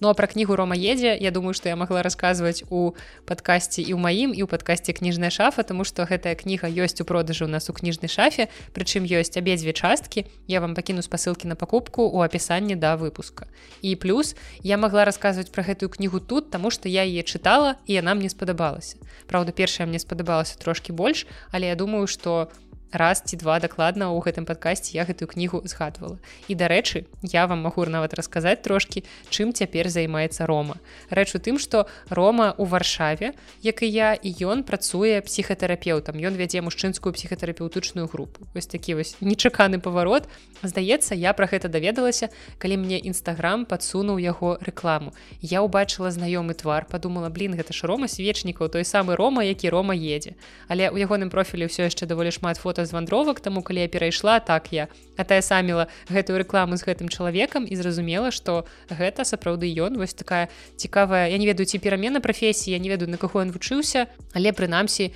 [0.00, 2.94] Ну а про кнігу рома едзе я думаю что я могла расказваць у
[3.26, 7.04] падкасці і ў маім і ў падкасці кніжная шафа тому что гэтая кніга ёсць у
[7.04, 10.24] продажы у нас у кніжнай шафе прычым ёсць абедзве часткі.
[10.46, 13.46] Я вам пакіну спасылкі на пакупку у апісанні да выпуска.
[13.82, 17.98] І плюс я могла расказваць про гэтую кнігу тут тому что я яе чытала і
[17.98, 18.96] яна мне спадабалася.
[19.26, 22.48] Праўда першая мне спадабалася трошки больш але я думаю что
[22.92, 26.18] раз ці два дакладна ў гэтым падкасці я гэтую кнігу згадвала.
[26.48, 30.76] І дарэчы я вам магу нават расказаць трошки чым цяпер займаецца рома.
[31.10, 36.18] Рэч у тым что рома у варшаве як і я і ён працуе псіхатэрапеўтам.
[36.18, 38.46] Ён вядзе мужчынскую псіхатэрапеўтычную групу.
[38.54, 40.28] Вось такі вось нечаканы паварот.
[40.62, 45.14] Здаецца я про гэта даведалася калі мне нстаграм подсунуў яго рэкламу.
[45.40, 49.94] Я убачыла знаёмы твар подумала блин гэта ж рома свечнікаў той самы рома які рома
[49.94, 50.34] едзе
[50.68, 53.88] але у ягоным профілі ўсё яшчэ даволі шмат фото фото з вандровак таму калі я
[53.88, 54.86] перайшла так я.
[55.16, 60.14] А тая саміла гэтую рэкламу з гэтым чалавекам і зразумела што гэта сапраўды ён вось
[60.14, 60.46] такая
[60.78, 64.54] цікавая я не ведаю ці перамена прафесіі я не ведаю на каго ён вучыўся але
[64.54, 65.10] прынамсі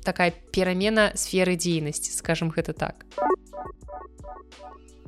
[0.00, 3.04] такая перамена сферы дзейнасці скажем гэта так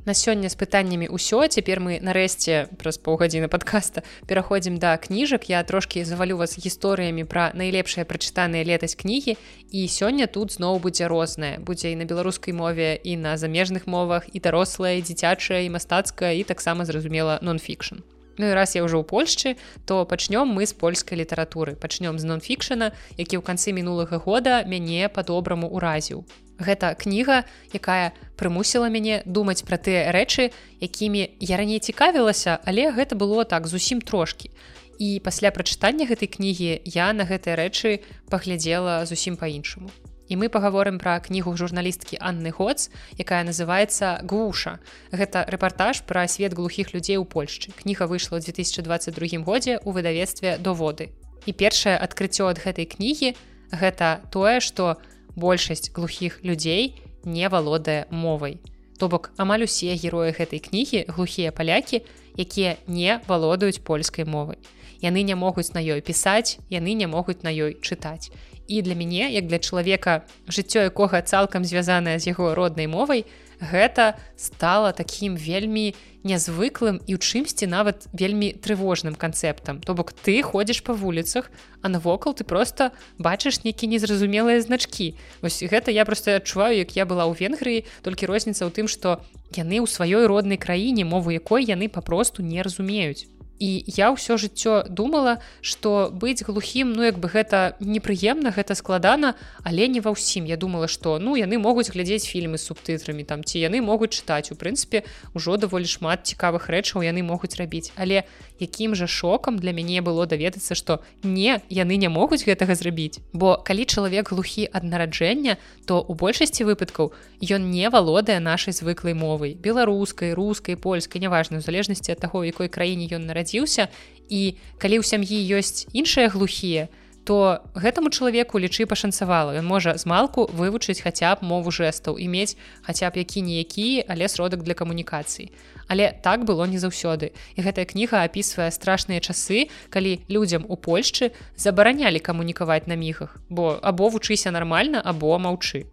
[0.05, 1.45] на сёння з пытаннямі ўсё.
[1.49, 5.49] Цяпер мы нарэшце праз паўгадзіны падкаста пераходзім да кніжак.
[5.49, 9.37] Я трошки завалю вас гісторыямі пра найлепшыя прачытаныя летась кнігі.
[9.71, 11.59] І сёння тут зноў будзе рознае.
[11.59, 16.43] Будзе і на беларускай мове і на замежных мовах і дарослая дзіцячая і мастацкая і
[16.43, 21.15] таксама зразумела нон-фікшн Ну і раз я ўжо ў Польшчы, то пачнём мы з польскай
[21.17, 21.75] літаратуры.
[21.75, 26.25] пачнём з нон-фікшана, які ў канцы мінулага года мяне па-добраму ўразіў.
[26.59, 27.43] Гэта кніга,
[27.75, 33.67] якая прымусіла мяне думаць пра тыя рэчы, якімі я раней цікавілася, але гэта было так
[33.67, 34.51] зусім трошкі.
[34.99, 37.99] І пасля прачытання гэтай кнігі я на гэтыя рэчы
[38.31, 39.91] паглядзела зусім па-іншаму.
[40.27, 44.81] І мы паговорым пра кнігу журналісткі Анны Гоц, якая называецца Гуша.
[45.13, 47.69] Гэта рэпартаж пра свет глухіх людзей у Польшчы.
[47.77, 51.13] Кніга выйшла ў 2022 годзе ў выдавецтве доводы.
[51.45, 53.37] І першае адкрыццё ад гэтай кнігі
[53.69, 54.97] гэта тое, што
[55.37, 58.57] большасць глухіх людзей не валодае мовай.
[58.97, 62.01] То бок амаль усе героі гэтай кнігі глухія палякі,
[62.33, 64.57] якія не валодаюць польскай мовай.
[65.05, 68.33] Яны не могуць на ёй пісаць, яны не могуць на ёй чытаць
[68.67, 73.25] і для мяне як для чалавека жыццё якога цалкам звязанае з яго роднай мовай
[73.59, 79.79] гэта стала такім вельмі нязвыклым і ў чымсьці нават вельмі трывожным канцэптам.
[79.85, 81.51] То бок ты ходзіш па вуліцах
[81.81, 85.13] а навокал ты просто бачыш нейкі незразумелыя значкі.
[85.45, 89.21] Вось гэта я просто адчуваю як я была ў венгрыі толькі розніца ў тым што
[89.53, 94.83] яны ў сваёй роднай краіне мову якой яны папросту не разумеюць і я ўсё жыццё
[94.89, 100.43] думала что быць глухім ну як бы гэта непрыемна гэта складана але не ва ўсім.
[100.45, 104.51] Я думала что ну яны могуць глядзець фільмы з субтытрамі там ці яны могуць чытаць.
[104.51, 107.95] У прынцыпе ўжо даволі шмат цікавых рэчаў яны могуць рабіць.
[107.95, 108.27] Але
[108.59, 113.23] якім жа шокам для мяне было даведацца что не яны не могуць гэтага зрабіць.
[113.31, 115.55] Бо калі чалавек глухі ад нараджэння
[115.87, 119.55] то у большасці выпадкаў ён не валодае нашай звыклай мовай.
[119.55, 123.87] Беларускай рускай польскай неважна у залежнасці ад таго якой краіне ён нарадзіць нарадзіўся
[124.29, 126.89] і калі ў сям'і ёсць іншыя глухія
[127.25, 129.57] то гэтаму чалавеку лічы пашанцавала.
[129.57, 132.53] Ён можа з малку вывучыць хаця б мову жэстаў і мець
[132.85, 135.49] хаця б які-ніякі але сродак для камунікацыі.
[135.89, 137.33] Але так было не заўсёды.
[137.57, 143.81] І гэтая кніга апісвае страшныя часы калі людзям у Польшчы забаранялі камунікаваць на міхах бо
[143.81, 145.89] або вучыся нармальна або маўчы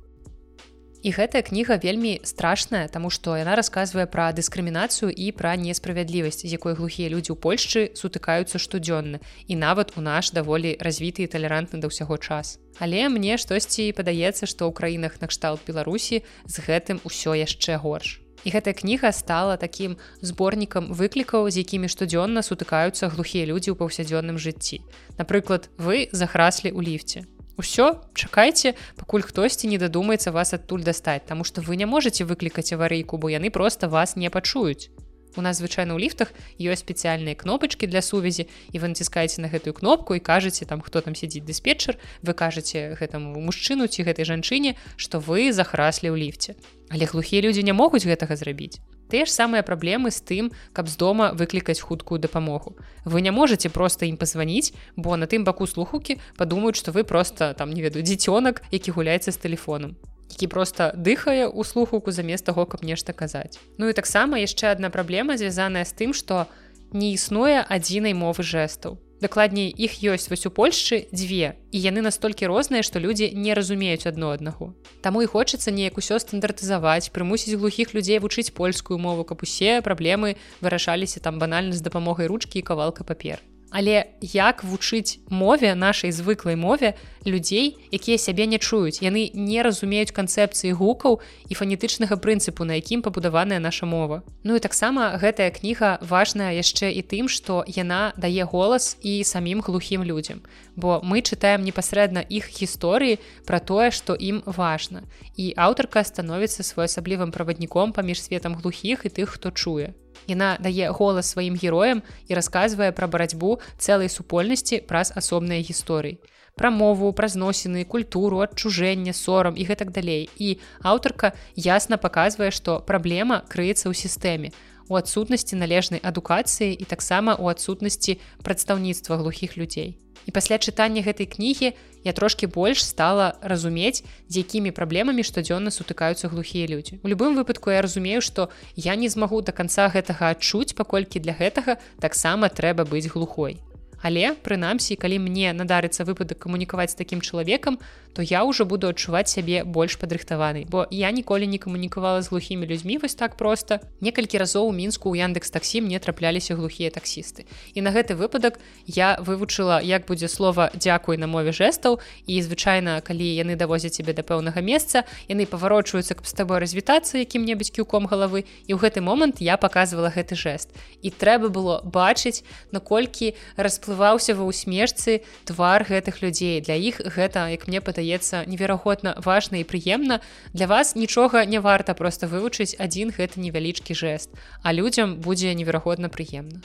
[1.03, 6.55] І гэтая кніга вельмі страшная, таму што яна расказвае пра дыскрымінацыю і пра несправядлівасць, з
[6.55, 9.19] якой глухія людзі ў Польшчы сутыкаюцца штодзённа
[9.51, 12.63] і нават у наш даволі развіты і талерантны да ўсяго час.
[12.79, 18.23] Але мне штосьці падаецца, што ў краінах накшталт Беларусі з гэтым усё яшчэ горш.
[18.47, 24.39] І гэтая кніга стала такім зборнікам выклікаў, з якімі штодзённа сутыкаюцца глухія людзі ў паўсядзённым
[24.39, 24.87] жыцці.
[25.19, 27.27] Напрыклад, вы захраслі ў ліфце
[27.63, 32.75] ўсё чакайце пакуль хтосьці не дадумаецца вас адтуль дастаць Таму што вы не можете выклікаць
[32.75, 34.91] аварыйку бо яны просто вас не пачуюць.
[35.37, 39.73] У нас звычайна ў ліфтах ёсць спецыяльныя кнопачкі для сувязі і вы націскаеце на гэтую
[39.73, 44.77] кнопку і кажаце там хто там сядзіць дыспетчер вы кажаце гэтаму мужчыну ці гэтай жанчыне
[45.01, 46.59] што вы захраслі ў ліфце.
[46.93, 50.97] Але глухія людзі не могуць гэтага зрабіць тыя ж самыя праблемы з тым каб з
[50.97, 52.77] дома выклікаць хуткую дапамогу.
[53.05, 57.53] Вы не можете просто ім пазваніць бо на тым баку слухукі падумаюць што вы просто
[57.53, 60.01] там не веду дзіцёнак які гуляецца з тэлефоном
[60.33, 63.61] які просто дыхае ў слухуку замест таго каб нешта казаць.
[63.77, 66.49] Ну і таксама яшчэ адна праблема звязаная з тым што
[66.97, 72.51] не існуе адзінай мовы жэстаў дакладней іх ёсць вось у польшчы дзве і яны настолькі
[72.51, 74.75] розныя што людзі не разумеюць адно аднаго.
[75.07, 80.35] Таму і хочацца неяк усё стандартызаваць прымусіць глухіх людзей вучыць польскую мову каб усе праблемы
[80.61, 83.39] вырашаліся там банальна з дапамогай ручкі і кавалка папер
[83.73, 86.93] Але як вучыць мове нашай звыклай мове
[87.25, 93.01] людзей, якія сябе не чуюць, яны не разумеюць канцэпцыі гукаў і фанетычнага прынцыпу, на якім
[93.01, 94.21] пабудаваная наша мова.
[94.45, 99.65] Ну і таксама гэтая кніга важная яшчэ і тым, што яна дае голас і самім
[99.65, 100.45] глухім людзям.
[100.77, 105.09] Бо мы чытаем непасрэдна іх гісторыі пра тое, што ім важна.
[105.41, 109.97] І аўтарка становіцца своеасаблівым правадніком паміж светам глухіх і тых, хто чуе.
[110.27, 116.19] Яна дае голас сваім героям і расказвае пра барацьбу цэлай супольнасці праз асобныя гісторыі.
[116.55, 120.29] Пра мову, пра зносіны, культуру, адчужэнне, сорам і гэтак далей.
[120.37, 124.53] І аўтарка ясна паказвае, што праблема крыецца ў сістэме
[124.93, 130.02] у адсутнасці належнай адукацыі і таксама ў адсутнасці прадстаўніцтва глухіх людзей.
[130.27, 131.73] І пасля чытання гэтай кнігі
[132.05, 137.71] я трошки больш стала разумець з якімі праблемамі штодзённа сутыкаюцца глухія людзі у любым выпадку
[137.71, 142.85] я разумею што я не змагу до конца гэтага адчуць паколькі для гэтага таксама трэба
[142.85, 143.59] быць глухой.
[144.03, 147.79] Але прынамсі калі мне надарыцца выпадак камунікаваць такім чалавекам
[148.15, 152.67] то я ўжо буду адчуваць сябе больш падрыхтаваны бо я ніколі не камунікавала з глухімі
[152.67, 153.79] людзьмі вось так просто.
[154.01, 157.47] Некалькі разоў у мінску ў яндекс таксі мне трапляліся глухія таксісты.
[157.75, 162.01] І на гэты выпадак я вывучыла як будзе слова дзякуй на мове жэстаў.
[162.27, 167.23] І звычайна калі яны давозяць цябе да пэўнага месца яны паварочваюцца каб з табой развітацца
[167.23, 168.49] якім-небудзь кіўком галавы.
[168.67, 170.75] І ў гэты момант я показывала гэты жэст.
[171.03, 172.43] І трэба было бачыць
[172.73, 176.61] наколькі расплы расплываўся ва ўсмешцы твар гэтых людзей.
[176.61, 180.21] Для іх гэта як мне падаецца неверагодна важна і прыемна.
[180.53, 186.11] Для вас нічога не варта просто вывучыць адзін гэты невялічкі жэст а людзям будзе неверагодна
[186.11, 186.59] прыемна.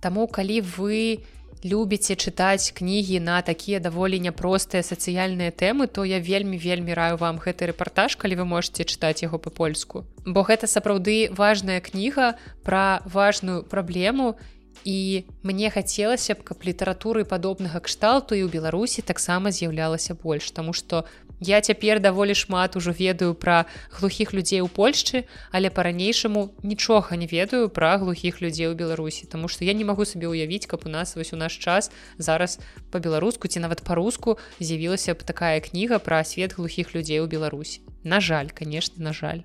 [0.00, 1.26] Таму калі вы
[1.62, 7.38] любіце чытаць кнігі на такія даволі няпростыя сацыяльныя тэмы то я вельмі вельмі раю вам
[7.42, 10.06] гэты рэпартаж калі вы можете чытаць яго па-польску.
[10.26, 14.38] Бо гэта сапраўды важная кніга пра важную праблему
[14.84, 20.72] і мне хацелася б каб літаратуры падобнага кшталту і ў беларусі таксама з'яўлялася больш тому
[20.72, 21.04] что
[21.40, 27.26] я цяпер даволі шмат ужо ведаю пра глухіх людзей у польшчы але по-ранейшаму нічога не
[27.26, 30.90] ведаю пра глухіх людзей у беларусі тому что я не магу сабе ўявіць каб у
[30.90, 32.58] нас вось у наш час зараз
[32.90, 37.80] по-беларуску ці нават по-руску з'явілася б такая кніга пра свет глухіх людзей у беларусі.
[38.04, 39.42] На жаль конечно на жаль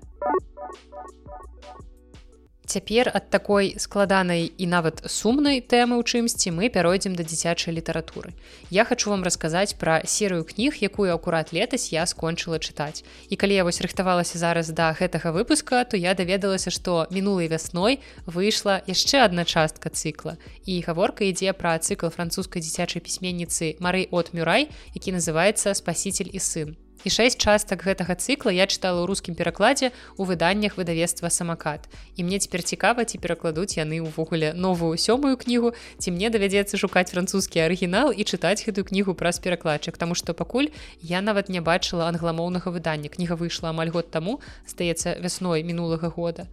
[2.68, 8.36] Цяпер ад такой складанай і нават сумнай тэмы ў чымсьці мы пяройдзем да дзіцячай літаратуры.
[8.68, 13.08] Я хачу вам расказаць пра серыю кніг, якую акурат летась я скончыла чытаць.
[13.32, 18.04] І калі я вось рыхтавалася зараз да гэтага выпуска, то я даведалася, што мінулай вясной
[18.28, 20.36] выйшла яшчэ адна частка цыкла.
[20.68, 26.44] І гаворка ідзе пра цыкл французскай дзіцячай пісьменніцы Мары от Мюрай, які называецца спаситель і
[26.44, 31.86] сын і шэсць частак гэтага цыкла я чытала ў рускім перакладзе у выданнях выдавецтва самакат
[32.16, 37.12] і мне цяпер цікава ці перакладуць яны ўвогуле новую сёмую кнігу ці мне давядзецца шукаць
[37.12, 40.70] французскі арыгінал і чытаць гэтую кнігу праз перакладчык Таму што пакуль
[41.02, 43.10] я нават не бачыла англамоўнага выдання.
[43.10, 46.46] Кніга выйшла амаль год таму здаецца вясной мінулага года.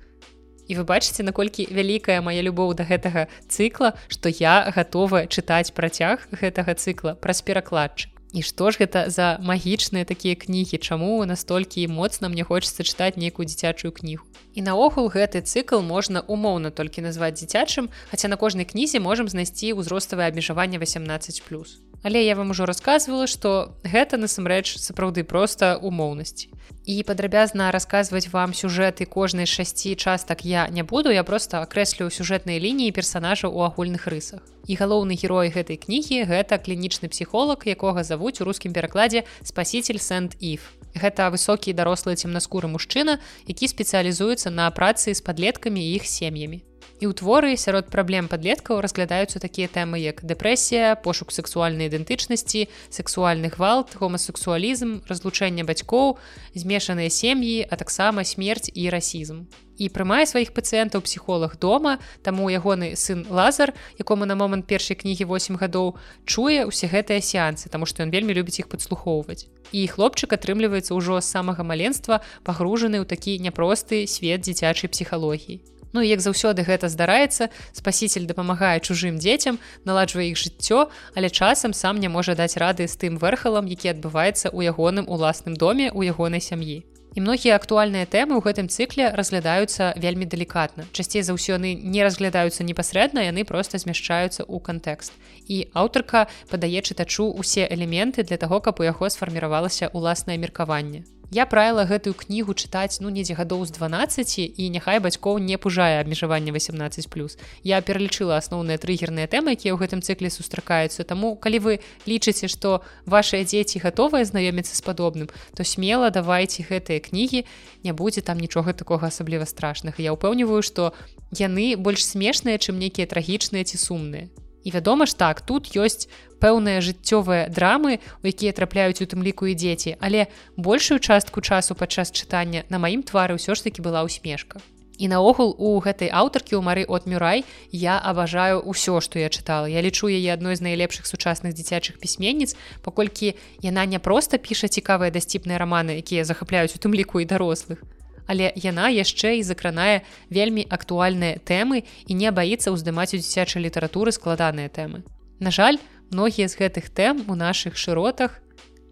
[0.66, 6.26] І вы бачыце наколькі вялікая моя любоў да гэтага цыкла што я гатовая чытаць працяг
[6.34, 12.28] гэтага цыкла праз перакладчык І што ж гэта за магічныя такія кнігі, чаму настолькі моцна
[12.28, 14.28] мне хочацца чытаць нейкую дзіцячую кнігу.
[14.52, 19.72] І наогул гэты цыкл можна умоўна толькі назваць дзіцячым, хаця на кожнай кнізе можам знайсці
[19.80, 21.95] ўзроставае абмежаванне 18+.
[22.06, 26.54] Але я вам ужо рассказывала, што гэта насамрэч сапраўды проста умоўнасці.
[26.86, 32.62] І падрабязна расказваць вам сюжэты кожнай шасці частак я не буду, я просто акрэслю сюжэтныя
[32.62, 34.46] лініі персанажаў у агульных рысах.
[34.70, 40.62] І галоўны герой гэтай кнігі гэта клінічны псіхолог якога завуць у рускім перакладзе спаситель сент-ів
[40.94, 43.18] гэта высокі дарослы цемнаскуры мужчына
[43.50, 46.62] які спецыялізуецца на працы з падлеткамі іх сем'ямі
[47.02, 53.52] і ў творы сярод праблем падлеткаў разглядаюцца такія тэмы як дэпрэсія пошук сексуальнай ідэнтычнасці сексуальны
[53.52, 56.16] гвалт гомасексуалізм разлучэнне бацькоў
[56.56, 59.44] змешаныя сем'і а таксама смерць і расізм
[59.78, 65.28] і прымае сваіх пацыентаў псіхолог дома таму ягоны сын лазар якому на момант першай кнігі
[65.28, 69.52] 8 гадоў чуе ўсе гэтыя сеансы таму што ён вельмі любіць іх падслухоўваць.
[69.76, 76.02] І хлопчык атрымліваецца ўжо з самага маленства пагружаны ў такі няпросты свет дзіцячай псіхалогіі Ну
[76.02, 82.10] як заўсёды гэта здараецца, спаситель дапамагае чужым дзецям, наладжвае іх жыццё, але часам сам не
[82.10, 86.84] можа даць рады з тым вэрхалам, які адбываецца ў ягоным уласным доме у ягонай сям'і.
[87.16, 90.84] і многія актуальныя тэмы ў гэтым цыкле разглядаюцца вельмі далікатна.
[90.92, 95.16] Часцей за ўсё яны не разглядаюцца непасрэдна яны просто змяшчаюцца ў кантэкст
[95.48, 101.46] і аўтарка падае чытачу усе элементы для таго каб у яго сфарміравалася ўласнае меркаванне Я
[101.46, 106.54] правіла гэтую кнігу чытаць ну недзе гадоў з 12 і няхай бацькоў не пужае абмежаванне
[106.54, 107.38] 18 плюс.
[107.64, 111.02] Я пералічыла асноўныя трыгерныя тэмы, якія ў гэтым цыкле сустракаюцца.
[111.04, 111.74] Таму калі вы
[112.06, 115.28] лічыце, што вашыя дзеці гатовыя знаёміцца з падобным,
[115.58, 117.46] то смела давайце гэтыя кнігі,
[117.84, 119.98] не будзе там нічога такога асабліва страшных.
[119.98, 120.94] Я ўпэўніваю, што
[121.34, 124.30] яны больш смешныя, чым нейкія трагічныя ці сумныя
[124.66, 126.10] і вядома ж так тут ёсць
[126.42, 129.96] пэўныя жыццёвыя драмы у якія трапляюць у тым ліку і дзеці.
[130.02, 134.60] Але большую частку часу падчас чытання на маім твары ўсё ж таки была усмешка
[134.98, 139.68] і наогул у гэтай аўтаркі ў мары от мюрай я абажаю ўсё што я чытала.
[139.68, 145.12] Я лічу яе адной з найлепшых сучасных дзіцячых пісьменніц паколькі яна не проста піша цікавыя
[145.12, 147.84] дасціпныя раманы якія захапляюць у тым ліку і дарослых
[148.28, 154.12] але яна яшчэ і закранае вельмі актуальныя тэмы і не баіцца ўздымаць у дзіцячай літаратуры
[154.12, 155.04] складаныя тэмы.
[155.40, 155.78] На жаль,
[156.12, 158.42] многія з гэтых тэм у нашых шыротах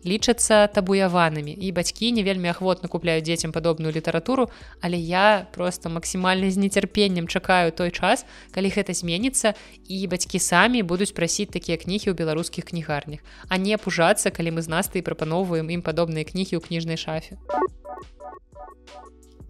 [0.05, 4.49] лічацца табуяванымі і бацькі не вельмі ахвотна купляюць дзецям падобную літаратуру,
[4.81, 9.55] але я просто максімальна з нецярпеннем чакаю той час, калі гэта зменіцца
[9.87, 14.61] і бацькі самі будуць прасіць такія кнігі ў беларускіх кнігарнях, а не пужацца, калі мы
[14.61, 17.39] з насты прапаноўваем ім падобныя кнігі ў кніжнай шафе.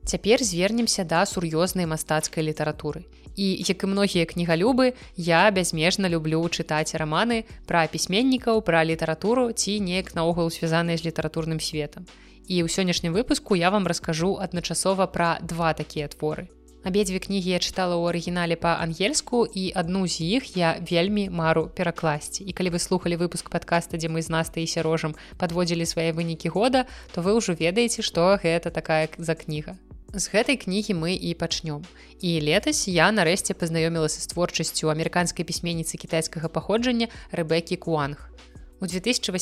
[0.05, 3.07] Цяпер звернемся да сур'ёзнай мастацкай літаратуры.
[3.35, 9.79] І як і многія кнігалюбы, я бязмежна люблю чытаць раманы пра пісьменнікаў, пра літаратуру ці
[9.79, 12.05] неяк наогул звязаныя з літаратурным светам.
[12.45, 16.51] І ў сённяшнім выпуску я вам раскажу адначасова пра два такія творы.
[16.83, 22.43] Абедзве кнігі я чытала ў арыгінале па-ангельску і адну з іх я вельмі мару перакласці.
[22.43, 26.51] І калі вы слухали выпуск падкаста, дзе мы з настай і сярожам падводзілі свае вынікі
[26.51, 26.83] года,
[27.15, 29.79] то вы ўжо ведаеце, што гэта такая за кніга.
[30.13, 31.81] З гэтай кнігі мы і пачнём.
[32.21, 38.29] І летась я нарэшце пазнаёмілася з творчасцю амерыканскай пісьменніцы кітайскага паходжання Рэбекі Куанг.
[38.77, 39.33] У 2018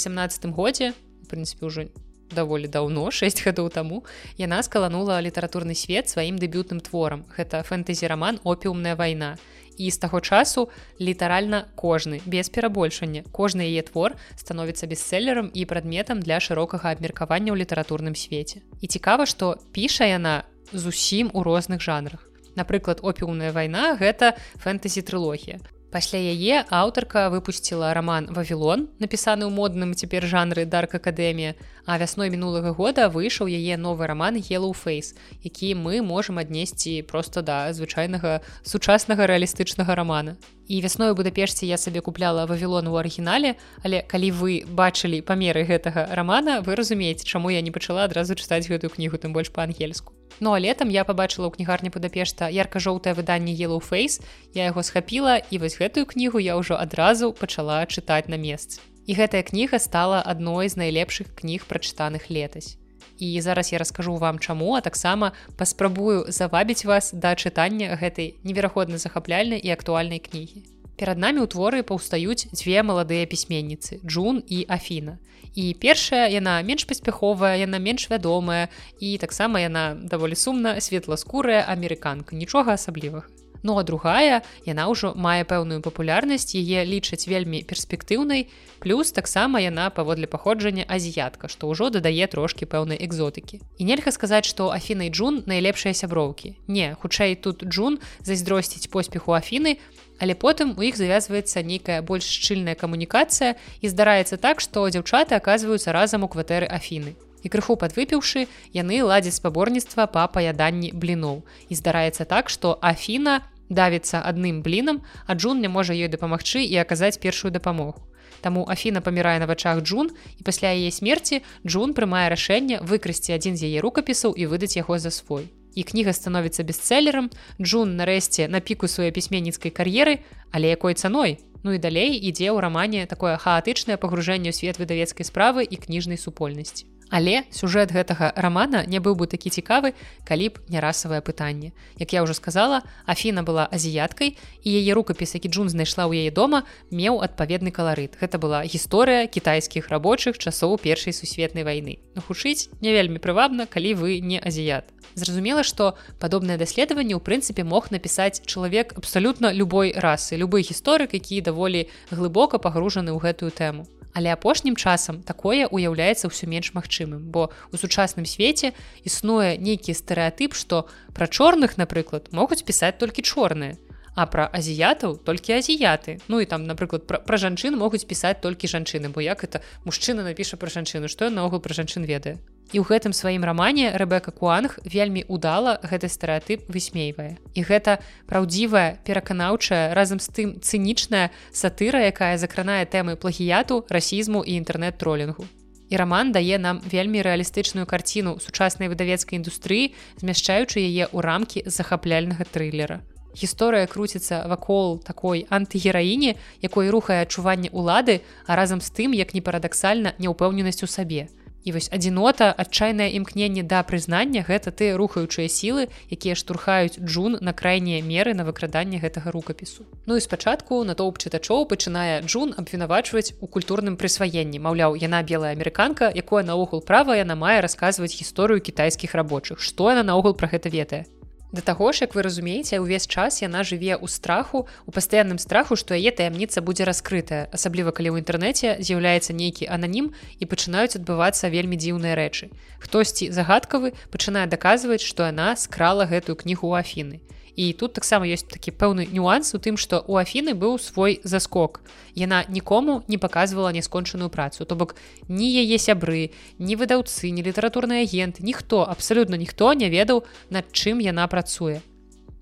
[0.56, 1.92] годзе, у прынцыпе ўжо
[2.32, 4.08] даволі даўно 6 гадоў таму
[4.40, 7.28] яна скаланула літаратурны свет сваім дэбютным творам.
[7.28, 9.36] Гэта фэнтэзі-раман опіумная вайна.
[9.76, 10.70] І з таго часу
[11.02, 17.60] літаральна кожны без перабольшання кожны яе твор становіцца бестселлерам і прадметам для шырокага абмеркавання ў
[17.60, 18.64] літаратурным свеце.
[18.80, 22.28] І цікава, што піша яна зусім у розных жанрах.
[22.56, 25.62] Напрыклад, опіумная вайна гэта фэнтэзі-трылогія.
[25.92, 32.32] Пасля яе аўтарка выпусціла раман Вавілон, напісаны ў модным цяпер жанры дарк акадэмія, а вясной
[32.32, 39.28] мінулага года выйшаў яе новы раман Yellowface, які мы можам аднесці проста да звычайнага сучаснага
[39.28, 40.40] рэалістычнага рамана.
[40.72, 45.68] І вясной у Будапешце я сабе купляла вавілон у арыгінале, але калі вы бачылі памеры
[45.68, 50.16] гэтага рамана, вы разумееце, чаму я не пачала адразу чытаць гэтую кнігу тым больш па-ангельску.
[50.40, 54.22] Ну а летом я побачыла ў кнігарні Будапешта ярка-жоўтае выданне Yellowface,
[54.54, 58.80] я яго схапіла і вось гэтую кнігу я ўжо адразу пачала чытаць на месцы.
[59.06, 62.78] І гэтая кніга стала адной з найлепшых кніг прачытаных летась.
[63.22, 68.98] І зараз я раскажу вам чаму, а таксама паспрабую завабіць вас да чытання гэтай невераходна
[68.98, 70.71] захапляльнай і актуальнай кнігі.
[70.98, 75.18] Перад намі ў творы паўстаюць дзве маладыя пісьменніцы Джун і Афіна.
[75.56, 78.70] І першая яна менш паспяховая, яна менш вядомая
[79.00, 83.28] і таксама яна даволі сумна светласкурая амерыканка, нічога асаблівага.
[83.64, 88.50] Ну а другая яна ўжо мае пэўную папулярнасць, яе лічаць вельмі перспектыўнай.
[88.82, 93.62] Плюс таксама яна паводле паходжання азіятка, што ўжо дадае трошкі пэўнай экзотыкі.
[93.78, 96.58] І нельга сказаць, што Афіна і Джун найлепшыя сяброўкі.
[96.68, 99.78] Не, хутчэй тут Джун зайздросціць поспеху Афіны,
[100.22, 105.90] але потым у іх завязваецца нейкая больш шчыльная камунікацыя і здараецца так, што дзяўчаты аказваюцца
[105.98, 107.18] разам у кватэры Афіны.
[107.42, 111.42] І крыху падвыпіўшы, яны ладзяць спаборніцтва па паяданні бліноў.
[111.70, 116.78] І здараецца так, што Афіна давіцца адным блінам, а Джун не можа ёй дапамагчы і
[116.78, 118.06] аказаць першую дапамогу.
[118.46, 123.58] Таму Афіна памірае на вачах Джун і пасля яе смерці Джун прымае рашэнне выкрасці адзін
[123.58, 127.30] з яе рукапісаў і выдаць яго за свой і кніга становіцца бестселлером.
[127.62, 130.20] Джун нарэшце на піку сваёй пісьменніцкай кар'еры
[130.52, 135.26] але якой цаной ну і далей ідзе ў рамане такое хаатычнае пагружэнне ў свет выдавецкай
[135.26, 139.92] справы і кніжнай супольнасці Але сюжэт гэтага рамана не быў бы такі цікавы,
[140.24, 141.76] калі б не расавае пытанне.
[142.00, 146.32] Як я ўжо сказала, Афіна была азіяткай і яе рукапіс, які Джун знайшла ў яе
[146.32, 148.16] дома, меў адпаведны каларыт.
[148.16, 152.00] Гэта была гісторыя кітайскіх рабочых часоў першай сусветнай вайны.
[152.16, 154.88] Нахушыць не вельмі прывабна, калі вы не азіят.
[155.20, 161.44] Зразумела, што падобнае даследаванне ў прынцыпе мог напісаць чалавек абсалютна любой расы, любы гісторык, які
[161.44, 163.84] даволі глыбока пагружаны ў гэтую тэму
[164.14, 168.76] Але апошнім часам такое уяўляецца ўсё менш магчымым, бо у сучасным свеце
[169.08, 173.80] існуе нейкі стэеатып, што пра чорных, напрыклад, могуць пісаць толькі чорныя.
[174.12, 176.20] А пра азіятаў толькі азіяты.
[176.28, 180.28] Ну і там, напрыклад, пра, пра жанчын могуць пісаць толькі жанчыны, бо як это мужчына
[180.28, 182.36] напіша пра жанчыну, што наогул пра жанчын ведае.
[182.72, 187.36] І ў гэтым сваім рамане Рэбека Куанг вельмі удала гэты стэеатып высмейвае.
[187.52, 188.00] І гэта
[188.32, 195.44] праўдзівая, пераканаўчая, разам з тым цынічная сатыра, якая закранае тэмы плагіяту, расізму і інтэрнэт-тролінгу.
[195.92, 199.92] І раман дае нам вельмі рэалістычную карціну сучаснай выдавецкай індустрыі,
[200.24, 203.04] змяшчаючы яе ў рамкі захапляльнага трылера.
[203.36, 209.44] Гісторыя круціцца вакол такой антыгераіне, якой рухае адчуванне ўлады, а разам з тым, як не
[209.44, 211.28] парадаксальна няўпэўненасць у сабе
[211.64, 217.54] І вось адзінота адчайнае імкненне да прызнання гэта тыя рухаючыя сілы якія штурхаюць джун на
[217.54, 219.86] крайнія меры на выкраданне гэтага рукапісу.
[220.10, 224.58] Ну і спачатку натоўп чытачоў пачынае джун абвінавачваць у культурным прысваенні.
[224.58, 229.62] Маўляў яна белая амерыканка якое наогул права яна мае расказваць гісторыю кітайскіх рабочых.
[229.62, 231.06] Што яна наогул пра гэта ведае
[231.52, 235.76] Да таго ж, як вы разумееце, увесь час яна жыве ў страху у пастаянным страху,
[235.76, 241.52] што яе таямніца будзе раскрытая, асабліва калі ў інтэрнэце з'яўляецца нейкі ананім і пачынаюць адбывацца
[241.52, 242.56] вельмі дзіўныя рэчы.
[242.80, 247.20] Хтосьці загадкавы пачынае даказваць, што яна скрала гэтую кнігу ў афіны
[247.62, 251.86] і тут таксама ёсць такі пэўны нюанс у тым што у афіны быў свой заскок.
[252.18, 254.66] Яна нікому не паказвала няскончаную працу.
[254.66, 254.96] То бок
[255.30, 261.06] ні яе сябры ні выдаўцы ні літаратурны агент ніхто абсалютна ніхто не ведаў над чым
[261.06, 261.86] яна працуе.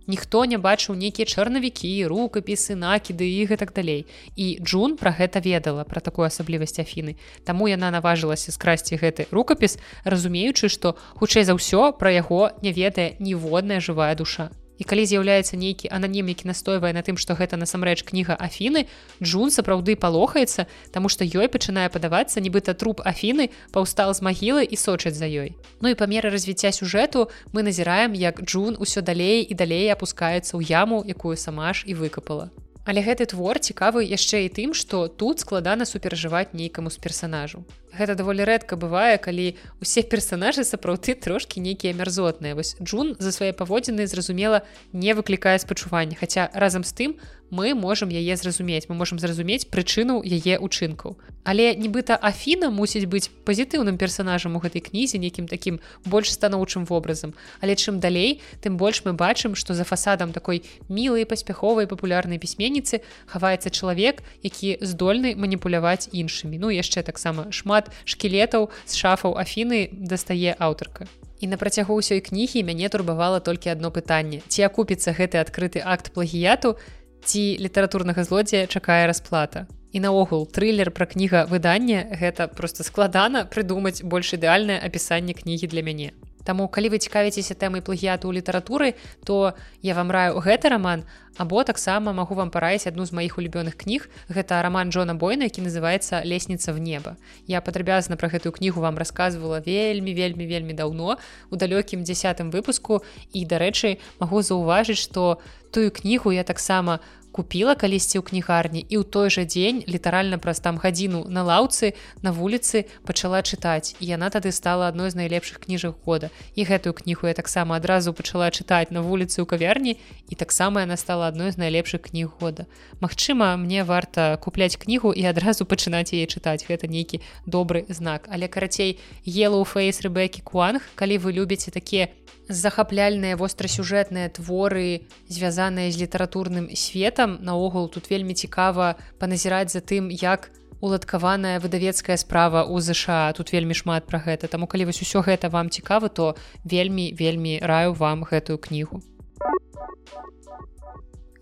[0.07, 4.07] Ніхто не бачыў нейкія чарнавікі рукапісы накіды і гэтак далей.
[4.39, 7.19] І Джун пра гэта ведала пра такую асаблівасць афіны.
[7.43, 9.75] Таму яна наважылася скрасці гэты рукапіс
[10.07, 14.49] разумеючы што хутчэй за ўсё пра яго не ведае ніводная жывая душа
[14.79, 18.87] і калі з'яўляецца нейкі ананім які настойвае на тым што гэта насамрэч кніга афіны
[19.19, 20.65] Джун сапраўды палохаецца
[20.95, 25.53] таму што ёй пачынае падавацца нібыта труп афіны паўстал з магілы і сочаць за ёй.
[25.83, 30.55] Ну і па меры развіцця сюжэту мы назіраем як Джун усё далей і далей апускаецца
[30.55, 32.49] ў яму якую сама ж і выкапала
[32.89, 37.61] Але гэты твор цікавы яшчэ і тым што тут складана суперажываць нейкаму з персанажу
[37.99, 42.55] гэта даволі рэдка бывае калі усе персонажы сапраўды трошки нейкія мярзотныя.
[42.55, 47.09] Вось Джун за свае паводзіны зразумела не выклікае спачування хаця разам з тым
[47.51, 48.85] мы можемм яе зразумець.
[48.89, 51.17] Мы можемм зразумець прычыну яе учынкаў.
[51.43, 57.33] Але нібыта Афіна мусіць быць пазітыўным персонажам у гэтай кнізе нейкім такім больш станоўчым вобразам.
[57.61, 63.01] Але чым далей тым больш мы бачым што за фасадам такой мілай паспяховай папулярнай пісьменніцы
[63.25, 66.61] хаваецца чалавек які здольны маніпуляваць іншымі.
[66.61, 71.07] Ну яшчэ таксама шмат шкілетаў з шафаў афіны дастае аўтарка.
[71.39, 74.43] І на працягу ўсёй кнігі мяне турбавала толькі одно пытанне.
[74.47, 76.75] Ці акупіцца гэты адкрыты акт плагіяту
[77.23, 79.67] ці літаратурнага злодзея чакае расплата.
[79.91, 85.81] І наогул трылер пра кніга выдання гэта просто складана прыдумаць больш ідэальнае апісанне кнігі для
[85.81, 86.11] мяне
[86.49, 89.53] Таму калі вы цікавіцеся тэмай плагіяту ў літаратуры, то
[89.85, 91.05] я вам раю гэты раман,
[91.37, 94.09] або таксама магу вам параіць адну з маіх улюбёных кніг.
[94.33, 97.21] Гэта раман Джона Бойна, які называецца лесніца в неба.
[97.45, 101.21] Я падрабязна пра гэтую кнігу вам рассказывала вельмі вельмі вельмі даўно
[101.53, 105.37] у далёкім дзясятым выпуску і дарэчы, магу заўважыць, што
[105.69, 106.97] тую кнігу я таксама
[107.39, 111.95] купила калісьці ў кнігарні і ў той жа дзень літаральна праз там гадзіну на лаўцы
[112.19, 113.95] на вуліцы пачала чытаць.
[114.03, 116.27] І яна тады стала адной з найлепшых кніжак года.
[116.59, 119.95] І гэтую кнігу я таксама адразу пачала чытаць на вуліцы ў кавярні
[120.27, 122.67] і таксама яна стала адной з найлепшых кніг года.
[122.99, 126.67] Магчыма мне варта купляць кнігу і адразу пачынаць яе чытаць.
[126.67, 128.27] Гэта нейкі добры знак.
[128.27, 132.11] Але карацей ела ў фейс рэбекі куанг калі вы любіце такія
[132.49, 137.37] захапляльныя вострасюжэтныя творы звязаныя з літаратурным светам.
[137.45, 140.49] Наогул тут вельмі цікава паназіраць за тым як
[140.81, 144.49] уладкаваная выдавецкая справа ў ЗША тут вельмі шмат пра гэта.
[144.49, 146.35] Таму калі вось усё гэта вам цікава то
[146.65, 149.05] вельмі вельмі раю вам гэтую кнігу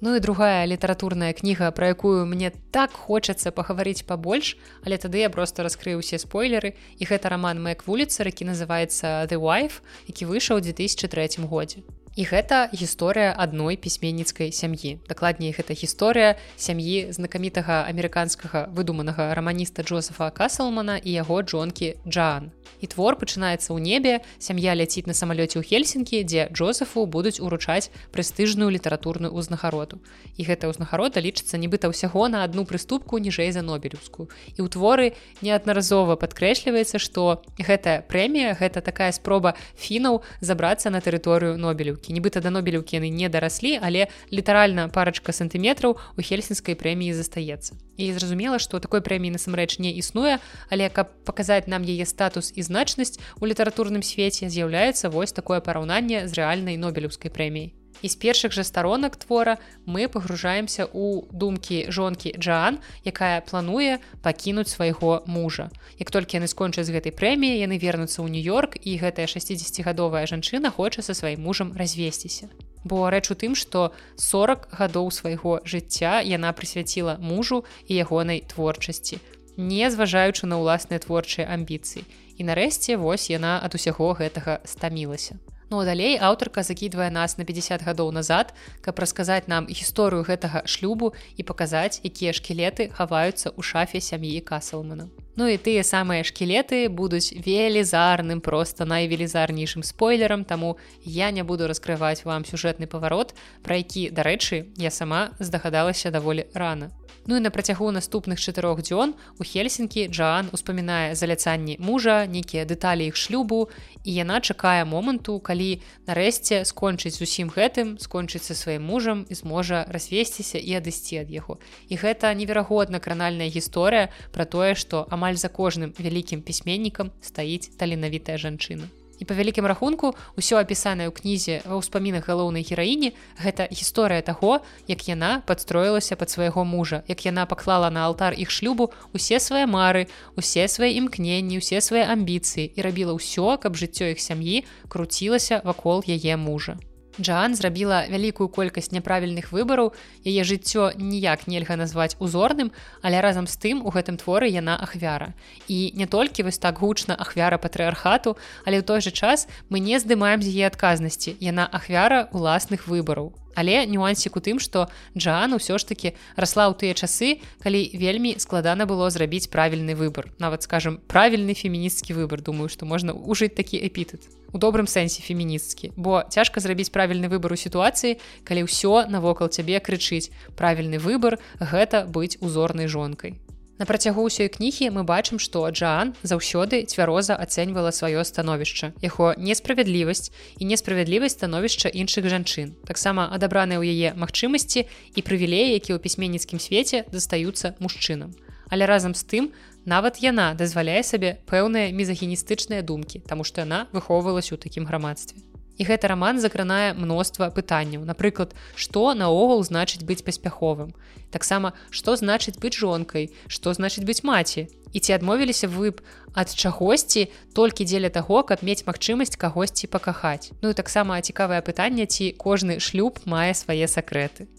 [0.01, 4.53] Ну і другая літаратурная кніга, пра якую мне так хочацца пагаварыць пабольш,
[4.85, 9.41] але тады я проста раскрыю усе спойлеры і гэта раман Мэк вуліцар, які называецца The
[9.41, 11.81] Wife, які выйшаў у 2003 годзе.
[12.17, 14.97] І гэта гісторыя адной пісьменніцкай сям'і.
[15.05, 22.49] Дакладней гэта гісторыя сям'і знакамітага амерыканскага выдуманага раманіста Джозефа Каслмана і яго джонкі Джан.
[22.81, 27.93] І твор пачынаецца ў небе, сям'я ляціць на самалёце ў Хельсінкі, дзе Джозефу будуць уручаць
[28.09, 30.01] прэстыжную літаратурную ўзнагароду.
[30.37, 34.25] І гэта ўзнагарода лічыцца нібыта ўсяго на адну прыступку ніжэй за нобелюўскую.
[34.57, 35.13] І ў творы
[35.45, 42.41] неаднаразова падкрэсліваецца, што гэтая прэмія гэта такая спроба фінаў забрацца на тэрыторыю нобелюўкі нобелеўкі нібыта
[42.41, 47.75] да нобелеўкі яны не дараслі але літаральна парачка сантыметраў у хельсінскай прэміі застаецца.
[47.97, 50.39] І зразумела што такой прэміі насамрэч не існуе
[50.69, 56.27] але каб паказаць нам яе статус і значнасць у літаратурным свеце з'яўляецца вось такое параўнанне
[56.27, 62.35] з рэальнай нобелеўскай прэміяй І з першых жа старонак твора мы пагружаемся ў думкі жонкі
[62.37, 65.69] Джан, якая плануе пакінуць свайго мужа.
[65.97, 70.69] Як толькі яны скончаць з гэтай прэміі, яны вернуцца ў нью-йорк і гэтая 60гадовая жанчына
[70.69, 72.53] хоча са сваім мужам развесціся.
[72.85, 79.19] Бо рэч у тым, што 40 гадоў свайго жыцця яна прысвяціла мужу і ягонай творчасці,
[79.57, 82.05] не зважаючы на ўласныя творчыя амбіцыі.
[82.37, 85.41] І нарэшце вось яна ад усяго гэтага стамілася.
[85.69, 91.11] Ну далей аўтарка закідвае нас на 50 гадоў назад, каб расказаць нам гісторыю гэтага шлюбу
[91.35, 95.11] і паказаць, якія шкілеты хаваюцца ў шафе сям'і Касалмана.
[95.35, 102.23] Ну і тыя самыя шкілеты будуць велізарным просто найвелізарнейшым спойлерам, таму я не буду раскрываць
[102.23, 106.95] вам сюжэтны паварот, пра які, дарэчы, я сама здагадалася даволі рана.
[107.27, 113.11] Ну і на працягу наступных чатырох дзён у Хельсінкі Джан успамінае заляцанні мужа, нейкія дэталі
[113.11, 113.67] іх шлюбу
[114.07, 119.83] і яна чакае моманту, калі нарэшце скончыць зусім гэтым, скончыць са сваім мужам і зможа
[119.91, 121.59] развесціся і адысці ад яго.
[121.91, 128.39] І гэта неверагодна кранальная гісторыя пра тое, што амаль за кожным вялікім пісьменнікам стаіць таленавітая
[128.39, 128.87] жанчына
[129.19, 134.63] і па вялікім рахунку ўсё апісанае ў кнізе ва ўспамінах галоўнай гераіні гэта гісторыя таго
[134.87, 139.65] як яна падстроілася пад свайго мужа як яна паклала на алтар іх шлюбу усе свае
[139.67, 140.07] мары
[140.39, 146.05] усе свае імкненні усе свае амбіцыі і рабіла ўсё каб жыццё іх сям'і круцілася вакол
[146.05, 146.79] яе мужа
[147.19, 152.69] Джан зрабіла вялікую колькасць няправільных выбараў, яе жыццё ніяк нельга назваць узорным,
[153.01, 155.33] але разам з тым у гэтым творы яна ахвяра.
[155.67, 159.97] І не толькі вось так гучна ахвяра патрыархату, але ў той жа час мы не
[159.97, 161.33] здымаем з яе адказнасці.
[161.41, 164.85] Яна ахвяра уласных выбараў але нюансік у тым што
[165.17, 170.29] Джан усё ж таки расла ў тыя часы калі вельмі складана было зрабіць правільны выбор
[170.37, 175.91] нават скажем правільны феміністкі выбор думаю што можна ужыць такі эпітет у добрым сэнсе феміністкі.
[175.95, 180.31] Бо цяжка зрабіць правільны выбор у сітуацыі калі ўсё навокал цябе крычыць.
[180.55, 183.35] Правільны выбор гэта быць узорнай жонкай
[183.77, 190.33] На працягу ўсёй кнігі мы бачым, што Джаан заўсёды цвяроза ацэньвала сваё становішча, яго несправядлівасць
[190.57, 192.73] і несправядлівасць становішча іншых жанчын.
[192.89, 198.33] Таксама адабраныя ў яе магчымасці і прывілеі, які ў пісьменніцкім свеце застаюцца мужчынам.
[198.73, 199.43] Але разам з тым,
[199.85, 205.46] нават яна дазваляе сабе пэўныя мезагеністычныя думкі, таму што яна выхоўвалася ў такім грамадстве
[205.77, 208.03] і гэты раман закранае мноства пытанняў.
[208.03, 210.91] Напрыклад што наогул значыць быць паспяховым?
[211.31, 213.29] Таксама што значыць быць жонкай?
[213.47, 214.67] Што значыць быць маці?
[214.93, 216.01] І ці адмовіліся вы б
[216.33, 220.51] ад чагосьці толькі дзеля таго каб мець магчымасць кагосьці пакахаць?
[220.61, 224.49] Ну і таксама цікавае пытанне ці кожны шлюб мае свае сакрэты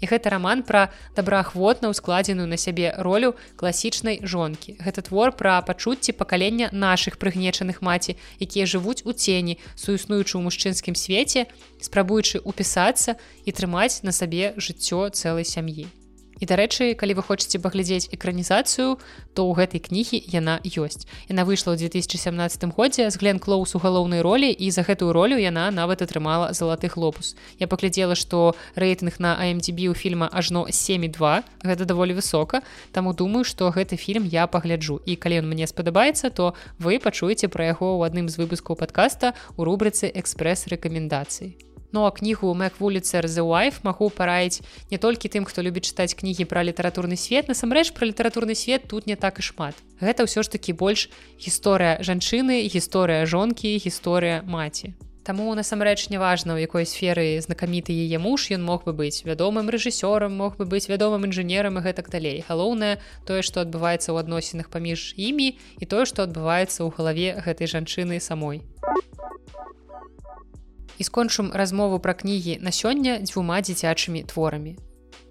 [0.00, 4.76] І гэта раман пра добраахвотна ўскладзеную на сябе ролю класічнай жонкі.
[4.82, 10.94] Гэта твор пра пачуцці пакалення нашых прыгнечаных маці, якія жывуць у цені, суіснуючы ў мужчынскім
[10.98, 11.46] свеце,
[11.80, 16.03] спрабуючы упісацца і трымаць на сабе жыццё цэлай сям'і.
[16.44, 19.00] І дарэчы, калі вы хочаце паглядзець экранізацыю,
[19.32, 21.08] то ў гэтай кнігі яна ёсць.
[21.24, 25.40] Яна выйшла ў 2017 годзе з Глен Клоус у галоўнай ролі і за гэтую ролю
[25.40, 27.32] яна нават атрымала залаты хлопус.
[27.56, 32.60] Я паглядзела, што рэйтынг на AMDB у фільма ажно 72 гэта даволі высока.
[32.92, 35.00] Таму думаю, што гэты фільм я пагляджу.
[35.08, 39.32] І калі ён мне спадабаецца, то вы пачуеце пра яго ў адным з выпускаў падкаста
[39.56, 41.73] у рубрыцы экспрэс-рэкамендацыі.
[41.94, 46.18] Ну а кнігу Мэк вуліцер The Wife магу параіць не толькі тым, хто любіць чытаць
[46.18, 49.78] кнігі пра літаратурны свет, насамрэч пра літаратурны свет тут не так і шмат.
[50.02, 51.06] Гэта ўсё ж такі больш
[51.38, 54.90] гісторыя жанчыны, гісторыя жонкі, гісторыя маці.
[55.22, 60.34] Таму насамрэч неважна, у якой сферы знакаміты яе муж ён мог бы быць вядомым рэжысёрам,
[60.34, 62.42] мог бы быць вядомым інжынерам і гэтак далей.
[62.42, 67.70] Галоўнае тое, што адбываецца ў адносінах паміж імі і тое, што адбываецца ў галаве гэтай
[67.70, 68.66] жанчыны самой
[70.98, 74.76] і скончым размову пра кнігі на сёння дзвюма дзіцячымі творамі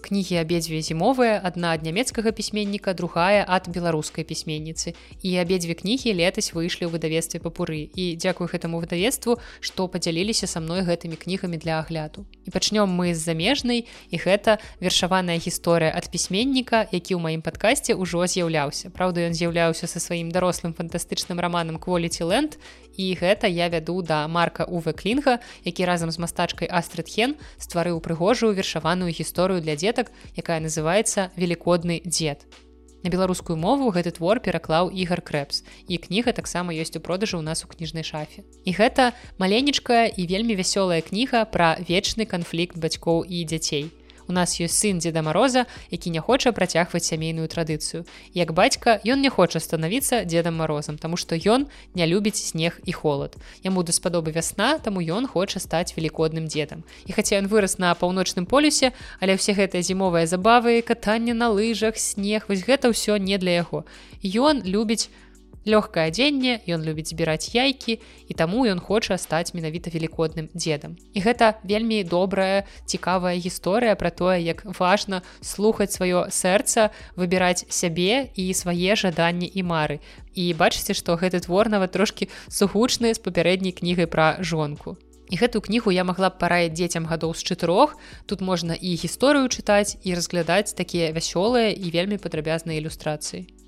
[0.03, 4.91] кнігі абедзве зімовыя адна ад нямецкага пісьменніка другая ад беларускай пісьменніцы.
[5.23, 10.59] І абедзве кнігі летась выйшлі ў выдавецтве папуры і дзякую гэтаму выдавецтву што падзяліліся са
[10.59, 12.27] мной гэтымі кнігамі для агляду.
[12.43, 17.95] І пачнём мы з замежнай і гэта вершаваная гісторыя ад пісьменніка які ў маім падкасці
[17.95, 18.91] ўжо з'яўляўся.
[18.91, 22.59] Праўда ён з'яўляўся са сваім дарослым фантастычным раманам кволіці ленд
[22.97, 28.53] і гэта я вяду да марка уве клінга які разам з мастачкай астрытхен стварыў прыгожую
[28.53, 32.49] вершаваную гісторыю для дзетак якая называется велікодны дзед
[33.03, 37.43] На беларускую мову гэты твор пераклаў ігар крэпс і кніга таксама ёсць у продажы ў
[37.43, 38.47] нас у кніжнай шафе.
[38.63, 39.11] І гэта
[39.43, 43.91] маленечкая і вельмі вясёлая кніга пра вечны канфлікт бацькоў і дзяцей.
[44.34, 48.01] У нас ёсць сын дзеда мороза, які не хоча працягваць сямейную традыцыю.
[48.34, 52.97] Як бацька ён не хоча станавіцца дзедам морозам, таму што ён не любіць снег і
[52.97, 53.38] холод.
[53.61, 56.81] Яму даспадобы вясна, таму ён хоча стаць велікодным дзедам.
[57.05, 58.89] І хаця ён вырас на паўночным полюсе,
[59.21, 63.86] але ўсе гэтыя зімовыя забавы, катанне на лыжах, снег, вось гэта ўсё не для яго.
[64.25, 65.13] Ён любіць,
[65.66, 71.20] лёгкае адзенне ён любіць збіраць яйкі і таму ён хоча стаць менавіта велікодным дзедам і
[71.24, 78.51] гэта вельмі добрая цікавая гісторыя пра тое як важна слухаць сваё сэрца выбіраць сябе і
[78.53, 79.97] свае жаданні і мары
[80.34, 84.97] і бачыце што гэты твор нават трошки сугучны з папярэдняй кнігай пра жонку
[85.34, 87.95] І гэтую кнігу я магла б параіць дзецям гадоў з чатырох.
[88.30, 93.62] Тут можна і гісторыю чытаць і разглядаць такія вясёлыя і вельмі падрабязныя ілюстрацыі.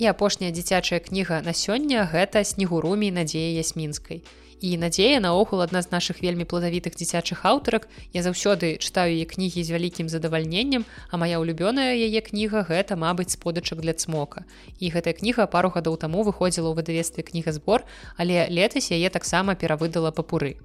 [0.00, 4.24] І апошняя дзіцячая кніга на сёння гэта снегурумі надзея ясмінскай.
[4.64, 7.84] І надзея наогул адна з нашых вельмі пладавітых дзіцячых аўтарак.
[8.16, 13.36] Я заўсёды чытаю яе кнігі з вялікім задавальненнем, а моя ўлюбёная яе кніга гэта, мабыць,
[13.36, 14.48] сподачак для цмока.
[14.80, 17.84] І гэтая кніга пару гадоў таму выходзіла ў выдавестве кнігазбор,
[18.16, 20.56] але летась яе таксама перавыдала папуры.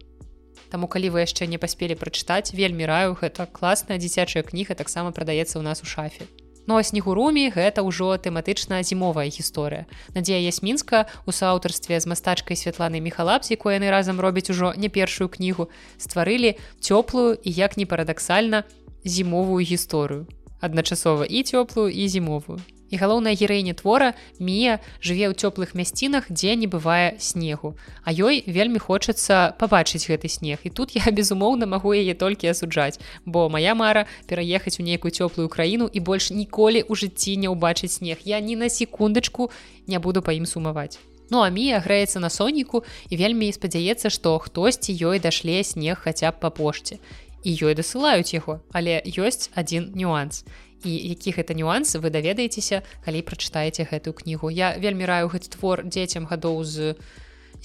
[0.71, 5.59] Таму калі вы яшчэ не паспелі прачытаць, вельмі раю, гэта класная дзіцячая кніга таксама прадаецца
[5.59, 6.23] ў нас у шафе.
[6.67, 9.85] Ну а снегурумі гэта ўжо тэматычна зімовая гісторыя.
[10.17, 15.29] Надзея Ясмінска у сааўтарстве з мастачкай святланы міхалапс, якой яны разам робяць ужо не першую
[15.29, 18.65] кнігу, стварылі цёплую і як не парадаксальна
[19.05, 20.25] зімовую гісторыю.
[20.61, 26.55] Адначасова і цёплую і зімовую і галоўная гераіня твора мія жыве ў цёплых мясцінах дзе
[26.55, 27.75] не бывае снегу.
[28.03, 30.61] А ёй вельмі хочацца пабачыць гэты снег.
[30.63, 32.99] І тут я безумоўна магу яе толькі асуджаць.
[33.25, 37.97] Бо моя мара пераехаць у нейкую цёплую краіну і больш ніколі ў жыцці не ўбачыць
[37.97, 38.21] снег.
[38.25, 39.49] Я ні на секундачку
[39.87, 40.99] не буду па ім сумаваць.
[41.29, 46.29] Ну а мія грэецца на соніку і вельмі спадзяецца што хтосьці ёй дашле снег хаця
[46.29, 47.01] б па пошце.
[47.45, 50.45] І ёй дасылаюць яго але ёсць адзін нюанс
[50.85, 54.53] і які гэта нюансы вы даведаецеся калі прачытаеце гэтую кнігу.
[54.53, 56.95] Я вельмі раю гэты твор дзецям гадоў з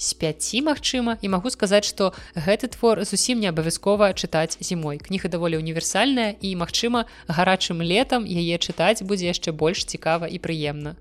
[0.01, 4.97] 5 магчыма і магу сказаць што гэты твор зусім не абавязкова чытаць зімой.
[4.97, 10.97] Кніга даволі універсальная і магчыма гарачым летам яе чытаць будзе яшчэ больш цікава і прыемна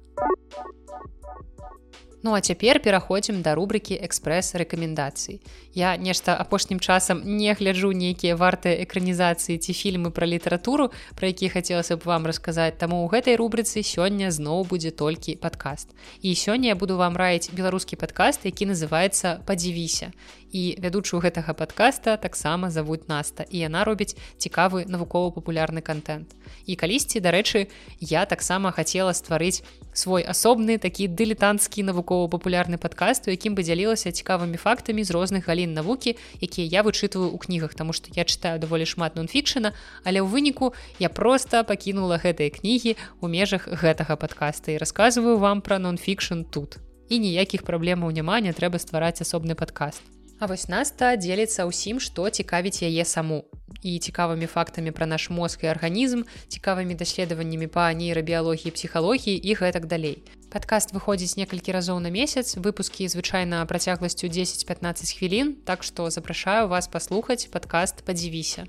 [2.23, 5.41] Ну а цяпер пераходзім да рубрыкі экспрэс рэкамендацый.
[5.73, 11.49] Я нешта апошнім часам не гляджу нейкія вартыя экранізацыі ці фільмы пра літаратуру, пра які
[11.49, 15.89] хацелася б вам расказаць, таму ў гэтай рубрыцы сёння зноў будзе толькі падкаст.
[16.21, 20.13] І сёння я буду вам раіць беларускі падкаст, які называецца падзівіся
[20.53, 26.35] і вядучую гэтага подкаста таксама завуць наста і яна робіць цікавы навукова-папулярны контент
[26.67, 27.67] і калісьці дарэчы
[28.01, 29.63] я таксама хацела стварыць
[29.95, 35.75] свой асобны такі дылетанцкі навукова-папулярны падкаст у якім бы дзялілася цікавымі фактамі з розных галін
[35.75, 39.73] навукі якія я вычытываю ў кнігах тому что я чытаю даволі шмат нонфікшана
[40.05, 45.61] але ў выніку я просто пакінула гэтыя кнігі у межах гэтага подкаста і расказваю вам
[45.61, 46.79] пра нонфікшн тут.
[47.09, 52.25] І ніякіх праблемаў няма не трэба ствараць асобны падкаст А вось наста дзеліцца ўсім, што
[52.33, 53.45] цікавіць яе саму.
[53.85, 59.85] І цікавымі фактамі пра наш мозг і арганізм, цікавымі даследаваннямі па нейрабіялогіі, псіхалогіі і гэтак
[59.85, 60.25] далей.
[60.49, 66.89] Падкаст выходзіць некалькі разоў на месяц, выпускі звычайна працягласцю 10-15 хвілін, так што запрашаю вас
[66.89, 68.65] паслухаць падкаст падзівіся.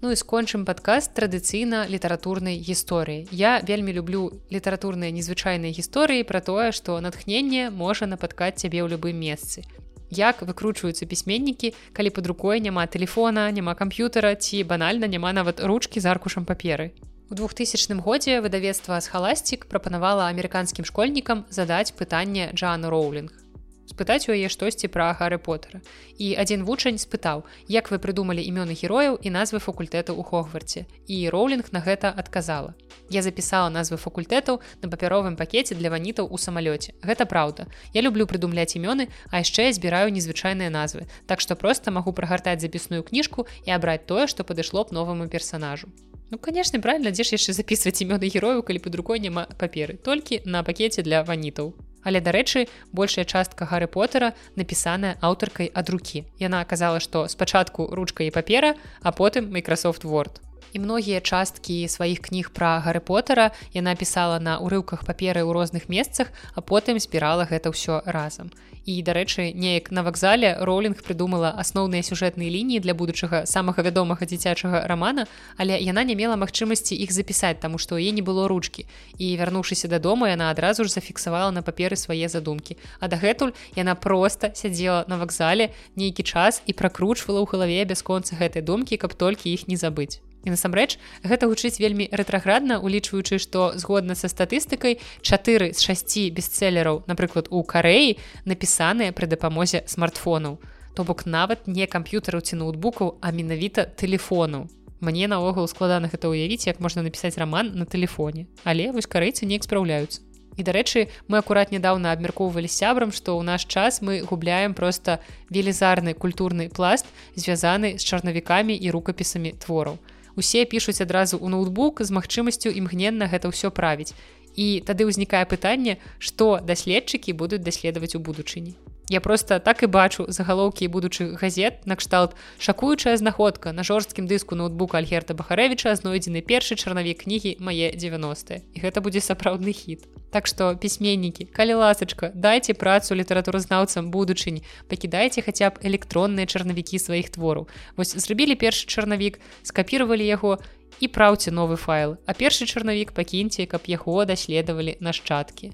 [0.00, 3.26] Ну і скончым падкаст традыцыйна літаратурнай гісторыі.
[3.34, 9.18] Я вельмі люблю літаратурныя незвычайныя гісторыі пра тое, што натхненне можа нападкаць цябе ў любым
[9.18, 9.66] месцы.
[10.14, 15.98] Як выкручваюцца пісьменнікі, калі пад рукой няма тэлефона, няма камп'ютара ці банальна няма нават ручкі
[15.98, 16.94] з аркушам паперы.
[17.28, 23.47] У 2000 годзе выдавецтва з халасцік прапанавала амерыканскім школьнікам задаць пытанне Джану Роулінг
[23.88, 25.80] спытаць у яе штосьці пра гары потара
[26.20, 31.16] і адзін вучань спытаў як вы прыдумалі імёны герояў і назвы факультэту ў хогварце і
[31.32, 32.76] роулінг на гэта адказала.
[33.08, 36.92] Я запісала назвы факультэтаў на папяровым пакеце для ванітаў у самалёце.
[37.00, 37.66] Гэта праўда.
[37.94, 41.08] Я люблю прыдумляць імёны а яшчэ я збіраю незвычайныя назвы.
[41.26, 45.88] Так што проста магу прагартаць запісную кніжку і абраць тое што падышло б новаму персонажу
[46.30, 49.96] Ну, конечно правильно дзе ж яшчэ записывать імёны герою калі под рукой няма паперы.
[49.96, 51.72] Толькі на пакеце для ванітаў
[52.08, 52.64] Але дарэчы,
[52.96, 56.24] большая частка Гары Потара напісаная аўтаркай ад рукі.
[56.40, 60.40] Яна аказала, што спачатку ручка і папера, а потым Microsoft Word.
[60.72, 65.88] і многія часткі сваіх кніг пра гары потара яна пісала на урыўках паперы ў розных
[65.88, 68.52] месцах а потым збірала гэта ўсё разам
[68.88, 74.80] і дарэчы неяк на вакзале роулінг прыдумала асноўныя сюжэтныя лініі для будучага самага вядомага дзіцячага
[74.88, 75.28] рамана
[75.60, 78.86] але яна не мела магчымасці іх запісаць таму што е не было ручкі.
[79.20, 82.80] І вярнуўшыся дадому яна адразу ж зафіксавала на паперы свае задумкі.
[83.00, 88.64] А дагэтуль яна проста сядзела на вакзале нейкі час і пракручвала ў галаве бясконца гэтай
[88.64, 90.96] думкі каб толькі іх не забыць І насамрэч
[91.28, 97.60] гэта гучыць вельмі рэтраградна улічваючы што згодна са статыстыкай 4 з 6 бестселераў напрыклад у
[97.60, 98.16] карэі
[98.48, 100.56] напісаныя пры дапамозе смартфонаў.
[100.96, 106.66] То бок нават не камп'ютараў ці ноутбукаў а менавіта тэлефону мне наогул складана гэта ўявіць
[106.66, 108.48] як можна напісаць раман на тэлефоне.
[108.64, 110.24] Але вось карэйцы неяк спраўляюцца.
[110.58, 115.20] І дарэчы мы акурат нядаўна абмяркоўвалі сябрам што ў наш час мы губляем просто
[115.54, 120.02] велізарны культурны пласт звязаны з чарнавікамі і рукапісамі твораў
[120.38, 124.14] усе пішуць адразу ў ноутбук з магчымасцю імгненна гэта ўсё правіць.
[124.58, 128.74] І тады ўзнікае пытанне што даследчыкі будуць даследаваць у будучыні
[129.10, 132.36] Я просто так і бачу загалоўкі будучых газет накшталт.
[132.58, 133.72] Шакуючая знаходка.
[133.72, 139.24] На жорсткім дыску ноутбука альгерта бахарэвіча знойдзены першы чарнавік кнігі мае 90 і гэта будзе
[139.24, 140.04] сапраўдны хіт.
[140.28, 144.60] Так што пісьменнікі калі ласачка дайце працу літаратуразнаўцам будучынь.
[144.92, 147.64] Пакідайце хаця б электронныя чарнавікі сваіх твораў.
[147.96, 150.60] Вось зрабілі першы чарнавік скапіравалі яго
[151.00, 152.20] і праўце новы файл.
[152.28, 155.72] А першы чарнавік пакіньце каб яго даследавалі нашчадкі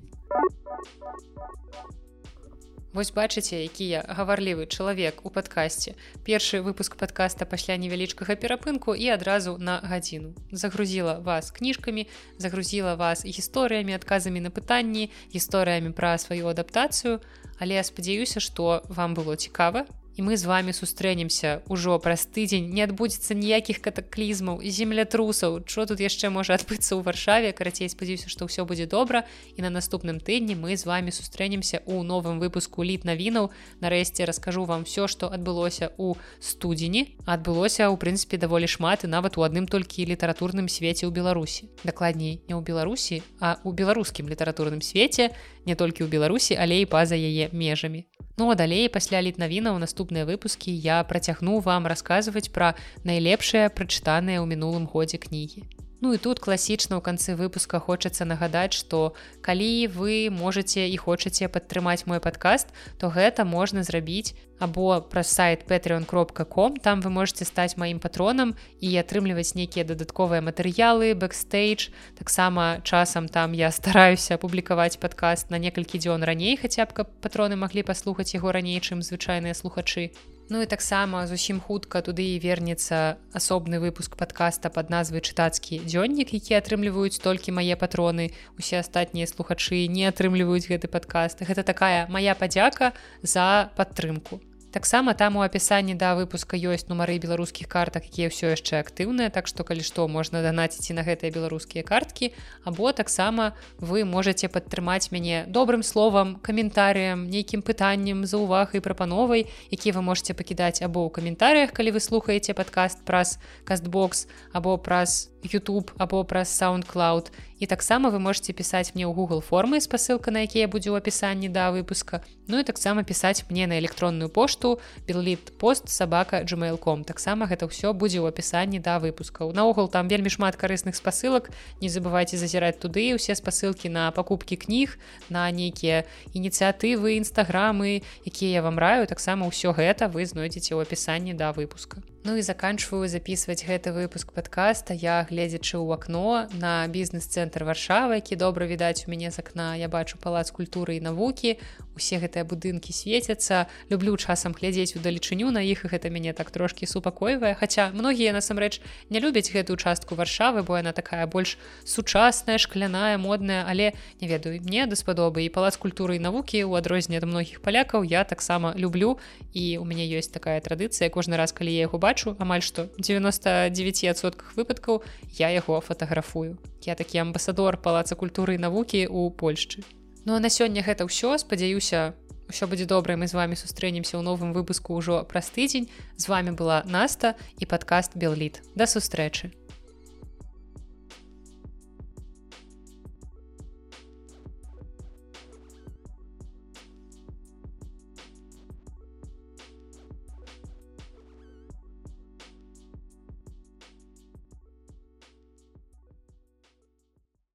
[2.95, 5.99] Вось бачыце, які я гаварлівы чалавек у падкасці.
[6.22, 10.30] Першы выпуск падкаста пасля невялічкага перапынку і адразу на гадзіну.
[10.55, 12.07] Загрузіла вас кніжкамі,
[12.38, 17.18] загрузіла вас гісторыямі, адказамі на пытанні, гісторыямі пра сваю адаптацыю,
[17.59, 19.86] Але я спадзяюся, што вам было цікава,
[20.17, 22.71] і мы з вами сустрэнемся ўжо праз тыдзень.
[22.71, 27.51] Не адбудзецца ніякіх катаклізмаў землятрусаў що тут яшчэ можа адбыцца ў варшаве?
[27.51, 29.27] Карацей спадзяюся што ўсё будзе добра.
[29.59, 33.51] І на наступным тыдні мы з вами сустрэнемся ў новым выпуску літ навінаў
[33.83, 37.19] нарэшце раскажу вам все што адбылося у студзені.
[37.27, 41.67] Адбылося ў прынцыпе даволі шмат і нават у адным толькі літаратурным свеце ў беларусі.
[41.83, 45.35] Дакладней не ў беларусі а у беларускім літаратурным свеце.
[45.67, 48.07] Не толькі ў беларусі але і па-за яе межамі
[48.37, 52.74] Ну а далей пасля літнавіна ў наступныя выпускі я працягну вам расказваць пра
[53.07, 55.62] найлепшыя прачытаныя ў мінулым годзе кнігі.
[56.05, 61.48] Ну і тут класічна ў канцы выпуска хочацца нагадаць, што калі вы можете і хочаце
[61.48, 67.80] падтрымаць мой падкаст, то гэта можна зрабіць або праз сайт patreon.com там вы можете стаць
[67.80, 68.52] маім патронам
[68.84, 71.88] і атрымліваць нейкія дадатковыя матэрыялы, бэкстейдж.
[72.20, 77.57] таксама часам там я стараюся апублікаваць падкаст на некалькі дзён раней, хаця б каб патроны
[77.57, 80.12] маглі паслухаць яго раней, чым звычайныя слухачы.
[80.49, 86.36] Ну і таксама зусім хутка туды і вернецца асобны выпуск падкаста пад назвай чытацкі дзённік,
[86.36, 88.28] які атрымліваюць толькі мае патроны.
[88.61, 91.40] Усе астатнія слухачы не атрымліваюць гэты падкаст.
[91.40, 92.92] Гэта такая моя падзяка
[93.22, 94.45] за падтрымку
[94.75, 99.47] таксама там у апісанні да выпуска ёсць нумары беларускіх картак якія ўсё яшчэ актыўныя так
[99.47, 102.35] што калі што можна данаціць на гэтыя беларускія карткі
[102.66, 109.95] або таксама вы можете падтрымаць мяне добрым словам каментарыям нейкім пытаннем за увагай прапановай які
[109.95, 115.92] вы можете пакідаць або ў каментарыях калі вы слухаеце падкаст праз кастбокс або праз YouTube
[115.99, 117.30] або праз soundcloud.
[117.61, 121.49] І таксама вы можете пісаць мне ў google формы спасылка на якія будзе ў апісанні
[121.49, 122.20] да выпуска.
[122.49, 127.95] Ну і таксама пісаць мне на электронную пошту беллит пост сабака gmail.com таксама гэта ўсё
[127.95, 129.55] будзе ў апісанні да выпускаў.
[129.55, 131.51] Наогул там вельмі шмат карысных спасылак.
[131.80, 134.99] Не забывайте зазіраць туды усе спасылкі на пакупкі кніг
[135.30, 139.07] на нейкія ініцыятывы нстаграмы якія я вам раю.
[139.07, 144.33] Таксама ўсё гэта вы знойдзеце ў апісанні да выпуска Ну і заканчваю записываць гэты выпуск
[144.33, 149.77] подкаста я гледзячы ў акно на бізнес-цэнтр варшавы які добра відаць у мяне з акна.
[149.77, 151.61] Я бачу палац культуры і навукі
[151.93, 156.89] усе гэтыя будынкі светяцца люблю часам глядзець у далечыню на іх гэта мяне так трошки
[156.89, 157.53] супакойвае.
[157.61, 158.81] Хаця многія насамрэч
[159.12, 163.93] не любяць гэтую частку варшавы бо яна такая больш сучасная шкляная модная але
[164.25, 168.25] не ведаю мне даспадобы і палац культуры і навукі у адрозненне ад многіх палякаў я
[168.25, 169.20] таксама люблю.
[169.53, 172.87] І у мяне ёсць такая традыцыя кожны раз калі я яго бачу бачу амаль што
[172.95, 175.03] 99сотках выпадкаў
[175.35, 176.62] я яго фатаграфую.
[176.87, 179.83] Я такі амбасадор палаца культуры і навукі у Польшчы.
[180.25, 181.35] Ну а на сёння гэта ўсё.
[181.35, 182.15] Спадзяюся
[182.47, 185.91] ўсё будзе добра мы з вами сустрэнемся ў новым выпуску ўжо праз тыдзень.
[186.15, 188.62] З вами была наста і падкаст белліт.
[188.79, 189.51] Да сустрэчы